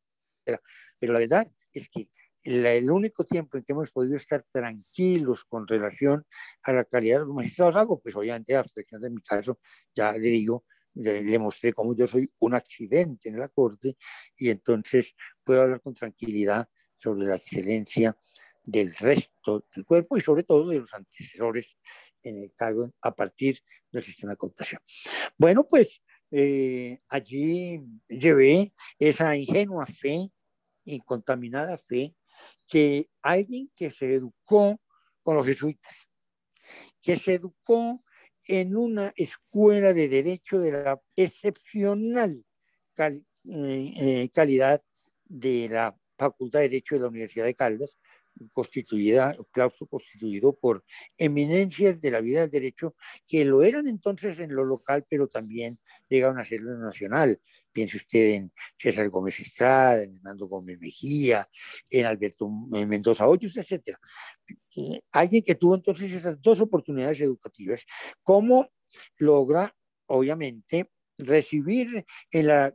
Pero 0.99 1.13
la 1.13 1.19
verdad 1.21 1.51
es 1.73 1.89
que 1.89 2.11
el 2.43 2.91
único 2.91 3.25
tiempo 3.25 3.59
en 3.59 3.65
que 3.65 3.73
hemos 3.73 3.91
podido 3.91 4.17
estar 4.17 4.45
tranquilos 4.51 5.45
con 5.45 5.67
relación 5.67 6.27
a 6.63 6.73
la 6.73 6.85
calidad 6.85 7.21
de 7.21 7.27
los 7.27 7.35
magistrados, 7.35 7.77
algo, 7.77 8.01
pues 8.01 8.17
obviamente, 8.17 8.57
a 8.57 8.61
abstracción 8.61 9.03
de 9.03 9.11
mi 9.11 9.21
caso, 9.21 9.61
ya 9.95 10.13
le 10.13 10.29
digo, 10.29 10.65
le, 10.95 11.39
mostré 11.39 11.73
cómo 11.73 11.95
yo 11.95 12.07
soy 12.07 12.31
un 12.39 12.55
accidente 12.55 13.29
en 13.29 13.39
la 13.39 13.49
corte 13.49 13.97
y 14.37 14.51
entonces 14.51 15.15
puedo 15.45 15.63
hablar 15.63 15.81
con 15.81 15.95
tranquilidad 15.95 16.69
sobre 16.95 17.27
la 17.27 17.37
excelencia 17.37 18.17
del 18.63 18.95
resto 18.95 19.67
del 19.75 19.85
cuerpo 19.85 20.17
y 20.17 20.21
sobre 20.21 20.45
todo 20.45 20.69
de 20.69 20.81
los 20.81 20.93
antecesores 20.93 21.79
en 22.23 22.37
el 22.43 22.53
cargo 22.55 22.93
a 23.01 23.15
partir 23.15 23.59
del 23.91 24.03
sistema 24.03 24.33
de 24.33 24.37
computación. 24.37 24.83
Bueno, 25.39 25.67
pues 25.67 26.03
eh, 26.31 27.01
allí 27.09 27.83
llevé 28.09 28.73
esa 28.99 29.37
ingenua 29.37 29.87
fe, 29.87 30.31
incontaminada 30.85 31.79
fe, 31.79 32.15
que 32.71 33.09
alguien 33.21 33.71
que 33.75 33.91
se 33.91 34.15
educó 34.15 34.81
con 35.23 35.37
los 35.37 35.45
jesuitas, 35.45 35.93
que 37.03 37.17
se 37.17 37.35
educó 37.35 38.03
en 38.45 38.77
una 38.77 39.13
escuela 39.17 39.93
de 39.93 40.09
derecho 40.09 40.61
de 40.61 40.73
la 40.73 41.01
excepcional 41.17 42.45
eh, 42.97 43.23
eh, 43.45 44.31
calidad 44.33 44.83
de 45.25 45.69
la 45.69 45.97
Facultad 46.17 46.61
de 46.61 46.69
Derecho 46.69 46.95
de 46.95 47.03
la 47.03 47.09
Universidad 47.09 47.45
de 47.47 47.55
Caldas, 47.55 47.99
constituida, 48.53 49.37
claustro 49.51 49.87
constituido 49.87 50.55
por 50.55 50.85
eminencias 51.19 52.01
de 52.01 52.11
la 52.11 52.21
vida 52.21 52.43
del 52.43 52.51
derecho 52.51 52.95
que 53.27 53.45
lo 53.45 53.63
eran 53.63 53.89
entonces 53.89 54.39
en 54.39 54.55
lo 54.55 54.65
local, 54.65 55.05
pero 55.09 55.27
también 55.27 55.79
llegaron 56.09 56.39
a 56.39 56.45
ser 56.45 56.61
lo 56.61 56.79
nacional. 56.79 57.41
Piense 57.73 57.97
usted 57.97 58.35
en 58.35 58.53
César 58.77 59.09
Gómez 59.09 59.39
Estrada, 59.41 60.03
en 60.03 60.17
Hernando 60.17 60.47
Gómez 60.47 60.79
Mejía, 60.81 61.49
en 61.89 62.07
Alberto 62.07 62.49
Mendoza 62.49 63.29
Hoyos, 63.29 63.57
etc. 63.57 63.97
alguien 65.13 65.43
que 65.43 65.55
tuvo 65.55 65.75
entonces 65.75 66.13
esas 66.13 66.41
dos 66.41 66.61
oportunidades 66.61 67.21
educativas, 67.21 67.85
¿cómo 68.23 68.69
logra, 69.17 69.75
obviamente, 70.07 70.91
recibir 71.19 72.05
en 72.31 72.47
la, 72.47 72.75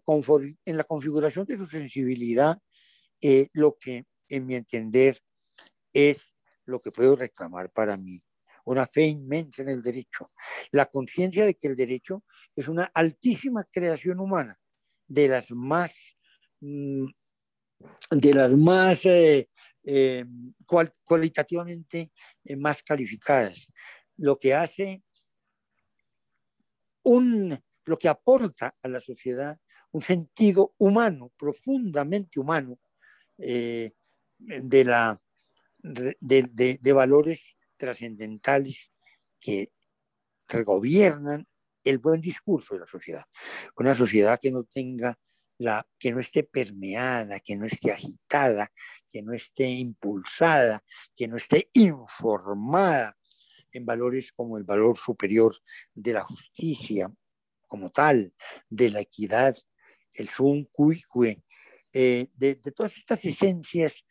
en 0.65 0.77
la 0.77 0.83
configuración 0.83 1.45
de 1.45 1.57
su 1.57 1.65
sensibilidad 1.65 2.57
eh, 3.21 3.47
lo 3.53 3.77
que, 3.79 4.05
en 4.29 4.45
mi 4.45 4.55
entender, 4.55 5.19
es 5.93 6.33
lo 6.65 6.81
que 6.81 6.91
puedo 6.91 7.15
reclamar 7.15 7.71
para 7.71 7.97
mí. 7.97 8.21
Una 8.65 8.87
fe 8.87 9.05
inmensa 9.05 9.61
en 9.61 9.69
el 9.69 9.81
derecho. 9.81 10.31
La 10.71 10.87
conciencia 10.87 11.45
de 11.45 11.55
que 11.55 11.67
el 11.67 11.75
derecho 11.75 12.23
es 12.55 12.67
una 12.67 12.85
altísima 12.93 13.63
creación 13.63 14.19
humana, 14.19 14.59
de 15.07 15.27
las 15.27 15.51
más, 15.51 16.17
mm, 16.61 17.05
de 18.11 18.33
las 18.33 18.51
más 18.51 19.05
eh, 19.05 19.49
eh, 19.83 20.25
cualitativamente 21.03 22.11
eh, 22.43 22.55
más 22.55 22.83
calificadas. 22.83 23.67
Lo 24.17 24.39
que 24.39 24.53
hace 24.53 25.03
un, 27.03 27.59
lo 27.85 27.97
que 27.97 28.07
aporta 28.07 28.75
a 28.81 28.87
la 28.87 28.99
sociedad 28.99 29.57
un 29.91 30.01
sentido 30.01 30.73
humano, 30.77 31.31
profundamente 31.37 32.37
humano, 32.37 32.77
de 33.37 33.93
la 34.83 35.21
de, 35.81 36.93
valores 36.93 37.55
trascendentales 37.77 38.91
que 39.39 39.71
gobiernan 40.65 41.47
el 41.85 41.99
buen 41.99 42.19
discurso 42.19 42.73
de 42.73 42.81
la 42.81 42.87
sociedad. 42.87 43.23
Una 43.77 43.95
sociedad 43.95 44.39
que 44.41 44.51
no 44.51 44.63
tenga 44.63 45.17
la, 45.57 45.87
que 45.99 46.11
no 46.11 46.19
esté 46.19 46.43
permeada, 46.43 47.39
que 47.39 47.55
no 47.55 47.65
esté 47.65 47.91
agitada, 47.91 48.71
que 49.11 49.21
no 49.21 49.33
esté 49.33 49.69
impulsada, 49.69 50.83
que 51.15 51.27
no 51.27 51.37
esté 51.37 51.69
informada 51.73 53.15
en 53.71 53.85
valores 53.85 54.31
como 54.33 54.57
el 54.57 54.63
valor 54.63 54.97
superior 54.97 55.55
de 55.93 56.13
la 56.13 56.23
justicia 56.23 57.09
como 57.67 57.91
tal, 57.91 58.33
de 58.69 58.89
la 58.89 59.01
equidad, 59.01 59.55
el 60.13 60.29
sum 60.29 60.65
cuique, 60.71 61.43
eh, 61.93 62.27
de 62.33 62.55
todas 62.55 62.97
estas 62.97 63.23
esencias 63.25 64.05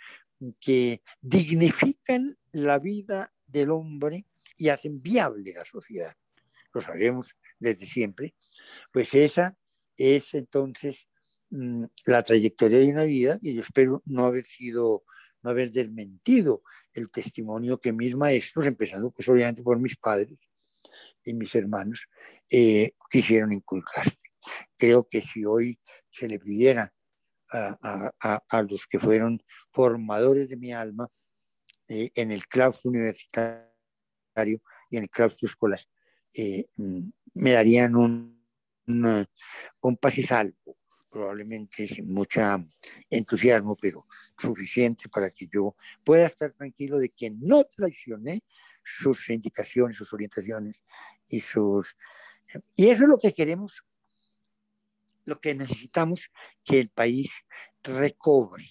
que 0.60 1.02
dignifican 1.20 2.36
la 2.52 2.78
vida 2.78 3.32
del 3.46 3.70
hombre 3.70 4.26
y 4.56 4.68
hacen 4.68 5.00
viable 5.02 5.52
la 5.54 5.64
sociedad. 5.64 6.14
Lo 6.72 6.80
sabemos 6.80 7.36
desde 7.64 7.86
siempre. 7.86 8.34
Pues 8.92 9.12
esa 9.14 9.56
es 9.96 10.34
entonces 10.34 11.08
mm, 11.50 11.84
la 12.06 12.22
trayectoria 12.22 12.78
de 12.78 12.86
una 12.86 13.04
vida 13.04 13.38
y 13.40 13.54
yo 13.54 13.62
espero 13.62 14.02
no 14.06 14.26
haber 14.26 14.46
sido, 14.46 15.04
no 15.42 15.50
haber 15.50 15.70
desmentido 15.70 16.62
el 16.92 17.10
testimonio 17.10 17.80
que 17.80 17.92
mis 17.92 18.14
maestros, 18.14 18.66
empezando 18.66 19.10
pues 19.10 19.28
obviamente 19.28 19.62
por 19.62 19.80
mis 19.80 19.96
padres 19.96 20.38
y 21.24 21.34
mis 21.34 21.54
hermanos, 21.54 22.06
eh, 22.50 22.92
quisieron 23.10 23.52
inculcar. 23.52 24.06
Creo 24.76 25.08
que 25.08 25.20
si 25.22 25.44
hoy 25.44 25.80
se 26.10 26.28
le 26.28 26.38
pidiera 26.38 26.92
a, 27.50 28.40
a, 28.48 28.62
los 28.62 28.86
que 28.86 28.98
fueron 28.98 29.40
formadores 29.70 30.48
de 30.48 30.56
mi 30.56 30.72
alma 30.72 31.08
eh, 31.88 32.10
en 32.16 32.32
el 32.32 32.46
claustro 32.48 32.90
universitario 32.90 33.70
y 34.90 34.96
en 34.96 35.04
el 35.04 35.10
claustro 35.10 35.46
escolar, 35.46 35.80
eh, 36.36 36.66
mm, 36.76 37.08
me 37.34 37.52
darían 37.52 37.96
un, 37.96 38.42
un, 38.86 39.26
un 39.80 39.96
pasisalvo, 39.96 40.76
probablemente 41.10 41.86
sin 41.86 42.12
mucha 42.12 42.64
entusiasmo, 43.10 43.76
pero 43.76 44.06
suficiente 44.38 45.08
para 45.08 45.30
que 45.30 45.48
yo 45.52 45.76
pueda 46.02 46.26
estar 46.26 46.52
tranquilo 46.52 46.98
de 46.98 47.10
que 47.10 47.30
no 47.30 47.64
traicioné 47.64 48.42
sus 48.82 49.30
indicaciones, 49.30 49.96
sus 49.96 50.12
orientaciones 50.12 50.82
y 51.28 51.40
sus... 51.40 51.96
Y 52.76 52.88
eso 52.88 53.04
es 53.04 53.08
lo 53.08 53.18
que 53.18 53.32
queremos, 53.32 53.84
lo 55.24 55.40
que 55.40 55.54
necesitamos 55.54 56.30
que 56.64 56.80
el 56.80 56.90
país 56.90 57.30
recobre. 57.82 58.64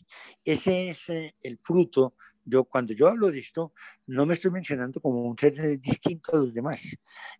Ese 0.43 0.89
es 0.89 1.09
eh, 1.09 1.35
el 1.41 1.57
fruto. 1.59 2.15
Yo 2.45 2.65
cuando 2.65 2.93
yo 2.93 3.07
hablo 3.07 3.31
de 3.31 3.39
esto, 3.39 3.73
no 4.07 4.25
me 4.25 4.33
estoy 4.33 4.51
mencionando 4.51 4.99
como 5.01 5.23
un 5.23 5.37
ser 5.37 5.79
distinto 5.79 6.33
a 6.33 6.39
los 6.39 6.53
demás, 6.53 6.81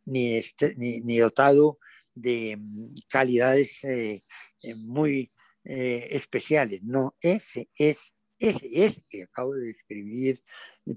ni, 0.06 0.36
este, 0.36 0.76
ni, 0.76 1.02
ni 1.02 1.18
dotado 1.18 1.80
de 2.16 2.58
mm, 2.58 2.96
calidades 3.10 3.84
eh, 3.84 4.24
eh, 4.62 4.76
muy 4.76 5.32
especiales. 5.66 6.84
No, 6.84 7.16
ese 7.22 7.70
es, 7.76 8.14
ese 8.38 8.70
es 8.74 9.02
que 9.10 9.24
acabo 9.24 9.54
de 9.54 9.68
describir 9.68 10.44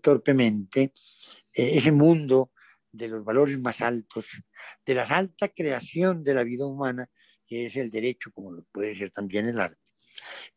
torpemente, 0.02 0.92
ese 1.52 1.92
mundo 1.92 2.50
de 2.90 3.08
los 3.08 3.24
valores 3.24 3.58
más 3.60 3.80
altos, 3.80 4.26
de 4.84 4.94
la 4.94 5.04
alta 5.04 5.48
creación 5.48 6.24
de 6.24 6.34
la 6.34 6.42
vida 6.42 6.66
humana, 6.66 7.08
que 7.46 7.66
es 7.66 7.76
el 7.76 7.90
derecho, 7.92 8.32
como 8.32 8.64
puede 8.72 8.96
ser 8.96 9.12
también 9.12 9.46
el 9.48 9.60
arte. 9.60 9.92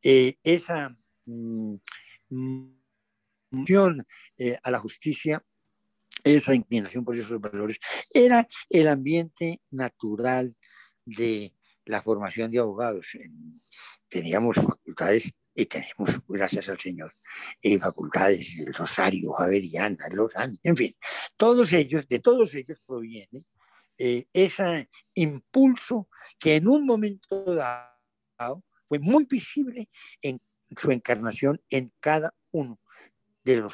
esa 0.02 0.98
mm, 1.26 1.76
eh, 4.38 4.58
a 4.62 4.72
la 4.72 4.80
justicia, 4.80 5.44
esa 6.24 6.54
inclinación 6.54 7.04
por 7.04 7.16
esos 7.16 7.40
valores, 7.40 7.78
era 8.14 8.48
el 8.70 8.88
ambiente 8.88 9.62
natural 9.72 10.56
de 11.06 11.54
la 11.86 12.02
formación 12.02 12.52
de 12.52 12.60
abogados. 12.60 13.08
Teníamos 14.08 14.58
facultades 14.58 15.32
y 15.56 15.66
tenemos, 15.66 16.22
gracias 16.28 16.70
al 16.70 16.80
Señor, 16.80 17.16
eh, 17.62 17.80
facultades, 17.80 18.58
el 18.60 18.74
Rosario, 18.74 19.34
Javeriana, 19.34 20.08
Los 20.12 20.36
Andes, 20.36 20.60
en 20.64 20.78
fin, 20.78 20.94
todos 21.36 21.74
ellos, 21.74 22.08
de 22.08 22.20
todos 22.20 22.54
ellos 22.54 22.80
proviene 22.86 23.44
eh, 23.98 24.26
ese 24.32 24.90
impulso 25.16 26.08
que 26.40 26.56
en 26.56 26.68
un 26.68 26.86
momento 26.86 27.44
dado 27.54 28.64
fue 28.88 29.00
muy 29.00 29.26
visible 29.26 29.90
en 30.22 30.40
su 30.78 30.92
encarnación 30.92 31.62
en 31.70 31.92
cada 32.00 32.34
uno 32.52 32.80
de 33.56 33.62
los 33.62 33.74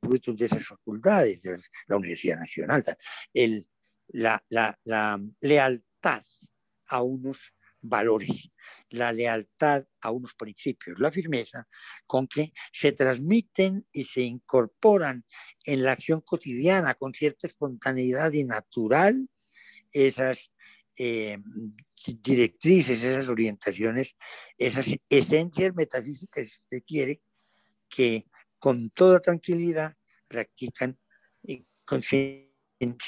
frutos 0.00 0.36
de 0.36 0.46
esas 0.46 0.66
facultades, 0.66 1.40
de 1.42 1.58
la 1.86 1.96
Universidad 1.96 2.38
Nacional, 2.38 2.82
el, 3.32 3.66
la, 4.08 4.42
la, 4.48 4.78
la 4.84 5.20
lealtad 5.40 6.22
a 6.86 7.02
unos 7.02 7.54
valores, 7.80 8.50
la 8.90 9.12
lealtad 9.12 9.84
a 10.00 10.10
unos 10.10 10.34
principios, 10.34 10.98
la 10.98 11.10
firmeza 11.10 11.66
con 12.06 12.26
que 12.26 12.52
se 12.72 12.92
transmiten 12.92 13.86
y 13.92 14.04
se 14.04 14.22
incorporan 14.22 15.24
en 15.64 15.82
la 15.82 15.92
acción 15.92 16.20
cotidiana 16.22 16.94
con 16.94 17.14
cierta 17.14 17.46
espontaneidad 17.46 18.32
y 18.32 18.44
natural 18.44 19.28
esas 19.92 20.50
eh, 20.98 21.38
directrices, 22.22 23.02
esas 23.02 23.28
orientaciones, 23.28 24.16
esas 24.58 24.86
esencias 25.08 25.74
metafísicas, 25.74 26.46
si 26.46 26.52
usted 26.52 26.82
quiere, 26.86 27.20
que 27.88 28.26
con 28.64 28.88
toda 28.88 29.20
tranquilidad 29.20 29.94
practican 30.26 30.98
y 31.42 31.66
sin, 32.00 32.48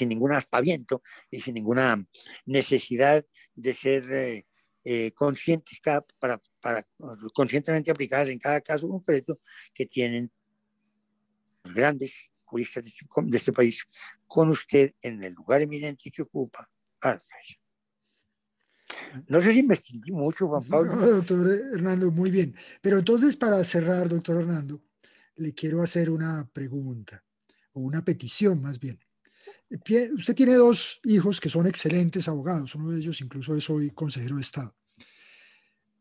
ningún 0.01 0.31
aspaviento 0.31 1.01
y 1.31 1.41
sin 1.41 1.55
ninguna 1.55 2.05
necesidad 2.45 3.25
de 3.55 3.73
ser 3.73 4.03
eh, 4.11 4.45
eh, 4.83 5.11
conscientes 5.15 5.81
para, 5.81 6.39
para, 6.59 6.87
conscientemente 7.33 7.89
aplicadas 7.89 8.27
en 8.27 8.37
cada 8.37 8.61
caso 8.61 8.87
concreto 8.87 9.39
que 9.73 9.87
tienen 9.87 10.31
los 11.63 11.73
grandes 11.73 12.29
juristas 12.43 12.83
de 12.83 12.89
este, 12.91 13.05
de 13.23 13.37
este 13.37 13.51
país 13.51 13.83
con 14.27 14.49
usted 14.49 14.93
en 15.01 15.23
el 15.23 15.33
lugar 15.33 15.63
eminente 15.63 16.11
que 16.11 16.21
ocupa. 16.21 16.69
No 19.27 19.41
sé 19.41 19.53
si 19.53 19.63
me 19.63 19.73
extendí 19.73 20.11
mucho, 20.11 20.49
Juan 20.49 20.65
Pablo. 20.65 20.93
No, 20.93 21.01
doctor 21.03 21.49
Hernando, 21.73 22.11
muy 22.11 22.29
bien. 22.29 22.55
Pero 22.79 22.99
entonces, 22.99 23.35
para 23.35 23.63
cerrar, 23.63 24.07
doctor 24.07 24.39
Hernando, 24.41 24.83
le 25.37 25.53
quiero 25.53 25.81
hacer 25.81 26.09
una 26.09 26.47
pregunta, 26.51 27.23
o 27.73 27.81
una 27.81 28.03
petición 28.03 28.61
más 28.61 28.79
bien. 28.79 28.99
Usted 29.69 30.35
tiene 30.35 30.53
dos 30.53 30.99
hijos 31.03 31.39
que 31.39 31.49
son 31.49 31.67
excelentes 31.67 32.27
abogados, 32.27 32.75
uno 32.75 32.91
de 32.91 32.99
ellos 32.99 33.21
incluso 33.21 33.55
es 33.55 33.69
hoy 33.69 33.91
consejero 33.91 34.35
de 34.35 34.41
Estado. 34.41 34.75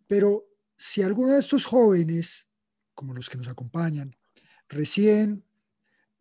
Pero 0.06 0.46
si 0.76 1.02
alguno 1.02 1.32
de 1.32 1.40
estos 1.40 1.64
jóvenes, 1.64 2.48
como 2.94 3.12
los 3.12 3.28
que 3.28 3.38
nos 3.38 3.48
acompañan, 3.48 4.14
recién 4.68 5.44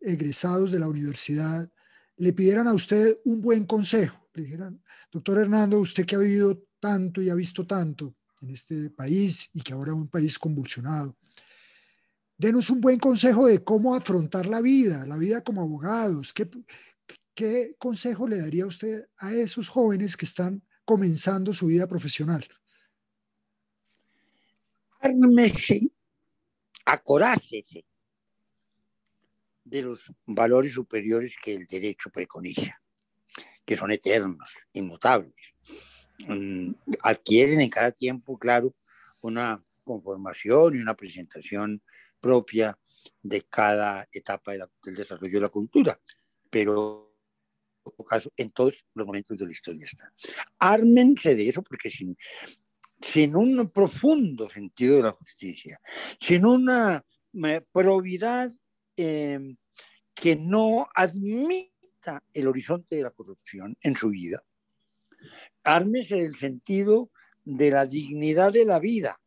egresados 0.00 0.72
de 0.72 0.78
la 0.78 0.88
universidad, 0.88 1.70
le 2.16 2.32
pidieran 2.32 2.66
a 2.66 2.74
usted 2.74 3.16
un 3.24 3.40
buen 3.40 3.64
consejo, 3.64 4.28
le 4.34 4.44
dijeran, 4.44 4.82
doctor 5.10 5.38
Hernando, 5.38 5.78
usted 5.78 6.04
que 6.04 6.16
ha 6.16 6.18
vivido 6.18 6.64
tanto 6.80 7.22
y 7.22 7.30
ha 7.30 7.34
visto 7.34 7.66
tanto 7.66 8.14
en 8.40 8.50
este 8.50 8.90
país 8.90 9.50
y 9.52 9.60
que 9.60 9.72
ahora 9.72 9.92
es 9.92 9.96
un 9.96 10.08
país 10.08 10.38
convulsionado, 10.38 11.16
denos 12.38 12.70
un 12.70 12.80
buen 12.80 12.98
consejo 12.98 13.46
de 13.46 13.62
cómo 13.62 13.94
afrontar 13.94 14.46
la 14.46 14.60
vida, 14.60 15.06
la 15.06 15.16
vida 15.16 15.42
como 15.42 15.62
abogados. 15.62 16.32
¿Qué, 16.32 16.48
qué 17.34 17.74
consejo 17.78 18.28
le 18.28 18.38
daría 18.38 18.66
usted 18.66 19.06
a 19.18 19.32
esos 19.32 19.68
jóvenes 19.68 20.16
que 20.16 20.26
están 20.26 20.62
comenzando 20.84 21.52
su 21.52 21.66
vida 21.66 21.86
profesional? 21.86 22.46
Ármese, 25.00 25.90
acorácese 26.84 27.84
de 29.64 29.82
los 29.82 30.12
valores 30.24 30.74
superiores 30.74 31.36
que 31.42 31.54
el 31.54 31.66
derecho 31.66 32.10
preconiza, 32.10 32.80
que 33.64 33.76
son 33.76 33.90
eternos, 33.90 34.50
inmutables. 34.72 35.54
Mm, 36.28 36.72
adquieren 37.02 37.60
en 37.60 37.68
cada 37.68 37.90
tiempo, 37.90 38.38
claro, 38.38 38.74
una 39.20 39.62
conformación 39.84 40.76
y 40.76 40.78
una 40.78 40.94
presentación 40.94 41.82
propia 42.26 42.76
de 43.22 43.42
cada 43.42 44.08
etapa 44.10 44.52
del 44.52 44.94
desarrollo 44.96 45.38
de 45.38 45.40
la 45.40 45.48
cultura, 45.48 46.00
pero 46.50 47.14
en 48.36 48.50
todos 48.50 48.84
los 48.94 49.06
momentos 49.06 49.38
de 49.38 49.46
la 49.46 49.52
historia 49.52 49.84
está. 49.84 50.12
Ármense 50.58 51.36
de 51.36 51.48
eso 51.48 51.62
porque 51.62 51.88
sin, 51.88 52.16
sin 53.00 53.36
un 53.36 53.70
profundo 53.70 54.48
sentido 54.48 54.96
de 54.96 55.02
la 55.04 55.12
justicia, 55.12 55.80
sin 56.20 56.44
una 56.44 57.04
eh, 57.44 57.60
probidad 57.72 58.50
em, 58.96 59.56
que 60.12 60.34
no 60.34 60.88
admita 60.92 62.24
el 62.34 62.48
horizonte 62.48 62.96
de 62.96 63.02
la 63.02 63.12
corrupción 63.12 63.76
en 63.82 63.96
su 63.96 64.08
vida, 64.08 64.42
ármese 65.62 66.16
del 66.16 66.34
sentido 66.34 67.10
de 67.44 67.70
la 67.70 67.86
dignidad 67.86 68.52
de 68.52 68.64
la 68.64 68.80
vida 68.80 69.20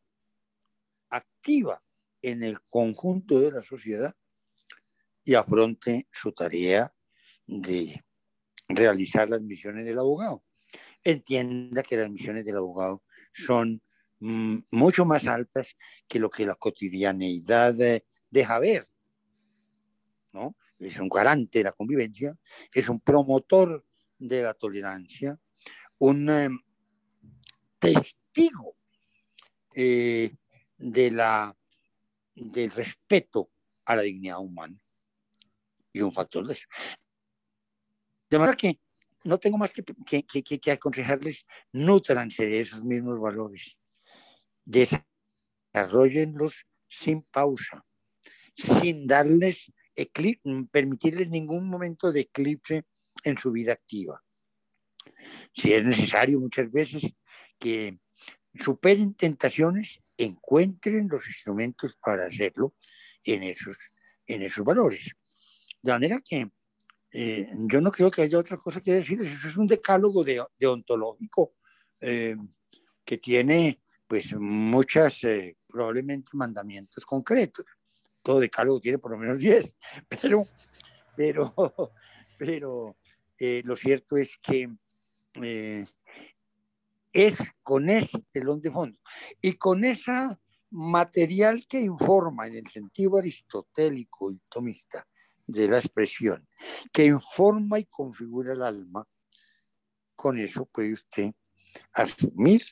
activa 1.09 1.81
en 2.21 2.43
el 2.43 2.61
conjunto 2.61 3.39
de 3.39 3.51
la 3.51 3.63
sociedad 3.63 4.15
y 5.23 5.35
afronte 5.35 6.07
su 6.11 6.31
tarea 6.31 6.93
de 7.45 8.03
realizar 8.67 9.29
las 9.29 9.41
misiones 9.41 9.85
del 9.85 9.99
abogado. 9.99 10.43
entienda 11.03 11.81
que 11.81 11.97
las 11.97 12.09
misiones 12.09 12.43
del 12.45 12.57
abogado 12.57 13.03
son 13.33 13.81
mm, 14.19 14.57
mucho 14.71 15.05
más 15.05 15.27
altas 15.27 15.77
que 16.07 16.19
lo 16.19 16.29
que 16.29 16.45
la 16.45 16.55
cotidianeidad 16.55 17.75
deja 18.29 18.59
ver. 18.59 18.89
¿no? 20.33 20.55
Es 20.77 20.99
un 20.99 21.09
garante 21.09 21.59
de 21.59 21.65
la 21.65 21.71
convivencia, 21.71 22.37
es 22.73 22.89
un 22.89 22.99
promotor 22.99 23.85
de 24.17 24.43
la 24.43 24.53
tolerancia, 24.53 25.39
un 25.97 26.29
em, 26.29 26.59
testigo 27.79 28.75
eh, 29.73 30.35
de 30.77 31.11
la, 31.11 31.55
del 32.39 32.71
respeto 32.71 33.51
a 33.85 33.95
la 33.95 34.01
dignidad 34.01 34.39
humana 34.39 34.77
y 35.91 36.01
un 36.01 36.13
factor 36.13 36.47
de 36.47 36.53
eso. 36.53 36.67
De 38.29 38.37
manera 38.37 38.55
que 38.55 38.79
no 39.23 39.37
tengo 39.37 39.57
más 39.57 39.73
que, 39.73 39.83
que, 39.83 40.23
que, 40.23 40.59
que 40.59 40.71
aconsejarles, 40.71 41.45
nutranse 41.73 42.45
de 42.45 42.61
esos 42.61 42.83
mismos 42.83 43.19
valores, 43.19 43.77
desarrollenlos 44.65 46.65
sin 46.87 47.23
pausa, 47.23 47.85
sin 48.55 49.07
darles 49.07 49.71
permitirles 50.71 51.29
ningún 51.29 51.67
momento 51.67 52.11
de 52.11 52.21
eclipse 52.21 52.85
en 53.23 53.37
su 53.37 53.51
vida 53.51 53.73
activa. 53.73 54.23
Si 55.53 55.73
es 55.73 55.83
necesario 55.83 56.39
muchas 56.39 56.71
veces 56.71 57.13
que 57.57 57.99
superen 58.55 59.13
tentaciones, 59.13 60.01
encuentren 60.19 61.07
los 61.07 61.25
instrumentos 61.27 61.95
para 61.95 62.27
hacerlo 62.27 62.75
en 63.23 63.43
esos, 63.43 63.77
en 64.27 64.41
esos 64.43 64.65
valores. 64.65 65.15
De 65.81 65.91
manera 65.91 66.21
que 66.23 66.51
eh, 67.11 67.47
yo 67.71 67.81
no 67.81 67.91
creo 67.91 68.11
que 68.11 68.21
haya 68.21 68.37
otra 68.37 68.57
cosa 68.57 68.81
que 68.81 68.93
decir, 68.93 69.21
eso 69.21 69.47
es 69.47 69.57
un 69.57 69.65
decálogo 69.65 70.23
de, 70.23 70.43
deontológico 70.59 71.55
eh, 72.01 72.35
que 73.03 73.17
tiene 73.17 73.81
pues 74.07 74.33
muchas, 74.35 75.23
eh, 75.23 75.55
probablemente 75.67 76.31
mandamientos 76.33 77.05
concretos. 77.05 77.65
Todo 78.21 78.39
decálogo 78.39 78.81
tiene 78.81 78.97
por 78.97 79.11
lo 79.11 79.17
menos 79.17 79.39
10, 79.39 79.75
pero, 80.09 80.45
pero, 81.15 81.53
pero 82.37 82.97
lo 83.63 83.75
cierto 83.77 84.17
es 84.17 84.37
que 84.43 84.69
es 87.11 87.37
con 87.63 87.89
ese 87.89 88.23
telón 88.31 88.61
de 88.61 88.71
fondo. 88.71 88.99
Y 89.41 89.53
con 89.53 89.83
esa 89.83 90.39
material 90.71 91.65
que 91.67 91.81
informa 91.81 92.47
en 92.47 92.57
el 92.57 92.67
sentido 92.67 93.17
aristotélico 93.17 94.31
y 94.31 94.39
tomista 94.49 95.07
de 95.47 95.67
la 95.67 95.79
expresión, 95.79 96.47
que 96.93 97.05
informa 97.05 97.79
y 97.79 97.85
configura 97.85 98.53
el 98.53 98.61
alma, 98.61 99.07
con 100.15 100.37
eso 100.37 100.65
puede 100.65 100.93
usted 100.93 101.31
asumir 101.93 102.63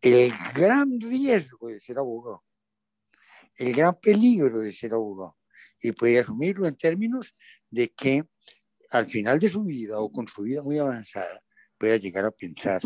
el 0.00 0.32
gran 0.54 1.00
riesgo 1.00 1.68
de 1.68 1.80
ser 1.80 1.98
abogado, 1.98 2.42
el 3.56 3.72
gran 3.74 3.98
peligro 4.00 4.60
de 4.60 4.72
ser 4.72 4.94
abogado, 4.94 5.36
y 5.80 5.92
puede 5.92 6.18
asumirlo 6.18 6.66
en 6.66 6.76
términos 6.76 7.34
de 7.70 7.90
que 7.90 8.24
al 8.90 9.06
final 9.06 9.38
de 9.38 9.48
su 9.48 9.62
vida 9.62 10.00
o 10.00 10.10
con 10.10 10.26
su 10.26 10.42
vida 10.42 10.62
muy 10.62 10.78
avanzada 10.78 11.42
pueda 11.78 11.96
llegar 11.96 12.24
a 12.24 12.30
pensar 12.30 12.82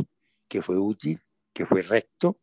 que 0.49 0.63
fue 0.63 0.79
útil, 0.79 1.21
que 1.53 1.67
fue 1.67 1.83
recto, 1.83 2.41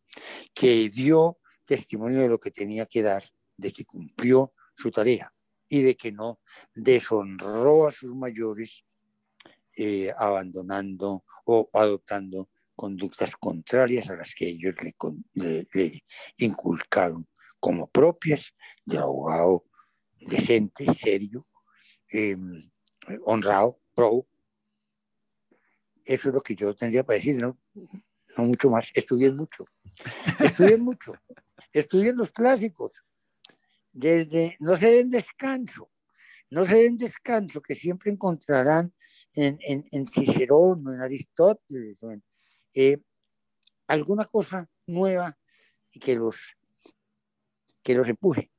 que 0.53 0.89
dio 0.89 1.37
testimonio 1.65 2.21
de 2.21 2.29
lo 2.29 2.39
que 2.39 2.51
tenía 2.51 2.85
que 2.85 3.01
dar, 3.01 3.23
de 3.57 3.71
que 3.71 3.85
cumplió 3.85 4.53
su 4.75 4.91
tarea 4.91 5.33
y 5.67 5.81
de 5.83 5.95
que 5.95 6.11
no 6.11 6.39
deshonró 6.75 7.87
a 7.87 7.91
sus 7.91 8.13
mayores 8.15 8.83
eh, 9.77 10.11
abandonando 10.17 11.23
o 11.45 11.69
adoptando 11.73 12.49
conductas 12.75 13.35
contrarias 13.37 14.09
a 14.09 14.15
las 14.15 14.33
que 14.35 14.47
ellos 14.47 14.75
le, 14.81 16.03
inculcaron 16.37 17.27
como 17.59 17.89
propias 17.89 18.55
del 18.83 18.99
abogado 19.03 19.65
decente, 20.19 20.91
serio, 20.93 21.47
em, 22.09 22.69
honrado, 23.23 23.79
pro. 23.93 24.27
Eso 26.03 26.29
es 26.29 26.33
lo 26.33 26.41
que 26.41 26.55
yo 26.55 26.75
tendría 26.75 27.03
para 27.03 27.17
decir, 27.17 27.37
no, 27.37 27.60
no 27.73 28.45
mucho 28.45 28.69
más. 28.69 28.91
Estudien 28.93 29.35
mucho, 29.35 29.65
estudien 30.39 30.81
mucho, 30.81 31.13
estudien 31.73 32.17
los 32.17 32.31
clásicos, 32.31 32.93
desde, 33.91 34.57
no 34.59 34.75
se 34.75 34.91
den 34.91 35.09
descanso, 35.09 35.91
no 36.49 36.65
se 36.65 36.75
den 36.75 36.97
descanso, 36.97 37.61
que 37.61 37.75
siempre 37.75 38.11
encontrarán 38.11 38.93
en, 39.33 39.57
en, 39.61 39.85
en 39.91 40.07
Cicerón 40.07 40.87
o 40.87 40.93
en 40.93 41.01
Aristóteles 41.01 41.99
eh, 42.73 42.99
alguna 43.87 44.25
cosa 44.25 44.69
nueva 44.87 45.37
que 45.99 46.15
los, 46.15 46.37
que 47.83 47.95
los 47.95 48.07
empuje. 48.07 48.51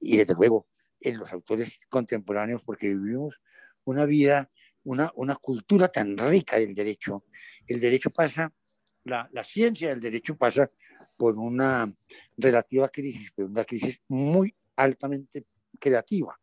Y 0.00 0.16
desde 0.16 0.34
luego 0.34 0.66
en 1.00 1.18
los 1.18 1.32
autores 1.32 1.78
contemporáneos, 1.88 2.62
porque 2.64 2.88
vivimos 2.88 3.40
una 3.84 4.06
vida, 4.06 4.50
una, 4.84 5.12
una 5.14 5.36
cultura 5.36 5.88
tan 5.88 6.16
rica 6.16 6.58
del 6.58 6.74
derecho. 6.74 7.24
El 7.66 7.80
derecho 7.80 8.10
pasa, 8.10 8.52
la, 9.04 9.28
la 9.32 9.44
ciencia 9.44 9.90
del 9.90 10.00
derecho 10.00 10.36
pasa 10.36 10.70
por 11.16 11.38
una 11.38 11.92
relativa 12.36 12.88
crisis, 12.88 13.32
pero 13.34 13.48
una 13.48 13.64
crisis 13.64 14.00
muy 14.08 14.54
altamente 14.76 15.46
creativa. 15.78 16.38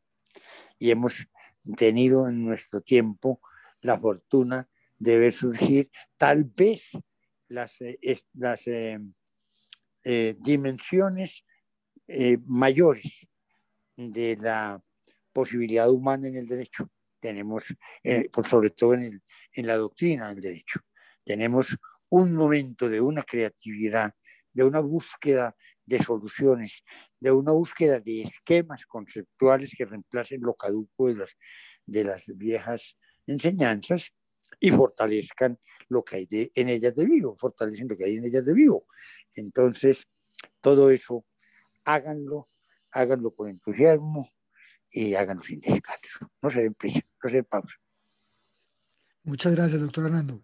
Y 0.77 0.91
hemos 0.91 1.27
tenido 1.75 2.27
en 2.27 2.45
nuestro 2.45 2.81
tiempo 2.81 3.41
la 3.81 3.99
fortuna 3.99 4.69
de 4.97 5.17
ver 5.17 5.33
surgir 5.33 5.89
tal 6.17 6.43
vez 6.43 6.83
las, 7.47 7.79
eh, 7.81 7.99
las 8.33 8.67
eh, 8.67 8.99
eh, 10.03 10.35
dimensiones 10.39 11.45
mayores 12.45 13.27
de 13.95 14.35
la 14.37 14.81
posibilidad 15.31 15.91
humana 15.91 16.27
en 16.27 16.37
el 16.37 16.47
derecho. 16.47 16.89
Tenemos, 17.19 17.75
por 18.31 18.47
sobre 18.47 18.69
todo 18.69 18.93
en, 18.93 19.01
el, 19.01 19.23
en 19.53 19.67
la 19.67 19.77
doctrina 19.77 20.29
del 20.29 20.39
derecho, 20.39 20.79
tenemos 21.23 21.77
un 22.09 22.33
momento 22.33 22.89
de 22.89 23.01
una 23.01 23.23
creatividad, 23.23 24.13
de 24.51 24.63
una 24.63 24.79
búsqueda 24.79 25.55
de 25.85 25.99
soluciones, 26.03 26.83
de 27.19 27.31
una 27.31 27.51
búsqueda 27.51 27.99
de 27.99 28.21
esquemas 28.21 28.85
conceptuales 28.85 29.73
que 29.77 29.85
reemplacen 29.85 30.41
lo 30.41 30.53
caduco 30.53 31.07
de 31.07 31.15
las, 31.15 31.37
de 31.85 32.03
las 32.03 32.25
viejas 32.37 32.97
enseñanzas 33.25 34.13
y 34.59 34.71
fortalezcan 34.71 35.57
lo 35.87 36.03
que 36.03 36.17
hay 36.17 36.25
de, 36.25 36.51
en 36.55 36.69
ellas 36.69 36.95
de 36.95 37.05
vivo, 37.05 37.35
fortalecen 37.37 37.87
lo 37.87 37.97
que 37.97 38.05
hay 38.05 38.15
en 38.15 38.25
ellas 38.25 38.45
de 38.45 38.53
vivo. 38.53 38.85
Entonces, 39.35 40.07
todo 40.61 40.89
eso, 40.89 41.25
háganlo, 41.83 42.49
háganlo 42.91 43.31
con 43.35 43.49
entusiasmo 43.49 44.29
y 44.91 45.13
háganlo 45.13 45.43
sin 45.43 45.59
descanso. 45.59 46.31
No 46.41 46.49
se 46.49 46.61
den 46.61 46.73
prisa, 46.73 47.01
no 47.23 47.29
se 47.29 47.35
den 47.37 47.45
pausa. 47.45 47.75
Muchas 49.23 49.53
gracias, 49.53 49.81
doctor 49.81 50.05
Hernando. 50.05 50.43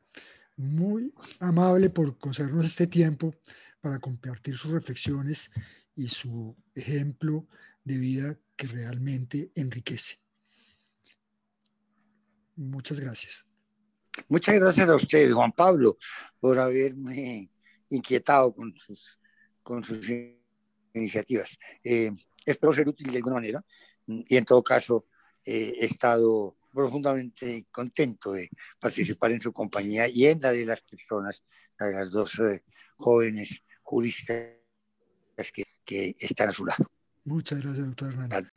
Muy 0.57 1.13
amable 1.39 1.89
por 1.89 2.17
concedernos 2.17 2.65
este 2.65 2.87
tiempo 2.87 3.33
para 3.81 3.99
compartir 3.99 4.55
sus 4.55 4.71
reflexiones 4.71 5.51
y 5.95 6.07
su 6.07 6.55
ejemplo 6.73 7.47
de 7.83 7.97
vida 7.97 8.39
que 8.55 8.67
realmente 8.67 9.51
enriquece. 9.55 10.17
Muchas 12.55 12.99
gracias. 12.99 13.45
Muchas 14.29 14.59
gracias 14.59 14.87
a 14.87 14.95
usted, 14.95 15.31
Juan 15.31 15.51
Pablo, 15.51 15.97
por 16.39 16.57
haberme 16.57 17.51
inquietado 17.89 18.53
con 18.55 18.73
sus, 18.77 19.19
con 19.61 19.83
sus 19.83 20.09
iniciativas. 20.93 21.57
Eh, 21.83 22.11
espero 22.45 22.73
ser 22.73 22.87
útil 22.87 23.11
de 23.11 23.17
alguna 23.17 23.35
manera 23.35 23.65
y 24.07 24.37
en 24.37 24.45
todo 24.45 24.63
caso 24.63 25.05
eh, 25.45 25.73
he 25.79 25.85
estado 25.85 26.57
profundamente 26.73 27.67
contento 27.71 28.33
de 28.33 28.49
participar 28.79 29.31
en 29.31 29.41
su 29.41 29.53
compañía 29.53 30.07
y 30.07 30.25
en 30.25 30.41
la 30.41 30.51
de 30.51 30.65
las 30.65 30.81
personas, 30.81 31.43
de 31.79 31.91
las 31.93 32.11
dos 32.11 32.39
eh, 32.39 32.63
jóvenes 32.97 33.63
juristas 33.81 34.57
que, 35.53 35.63
que 35.85 36.15
están 36.19 36.49
a 36.49 36.53
su 36.53 36.65
lado. 36.65 36.85
Muchas 37.23 37.61
gracias, 37.61 37.85
doctor 37.85 38.09
Hernández. 38.09 38.51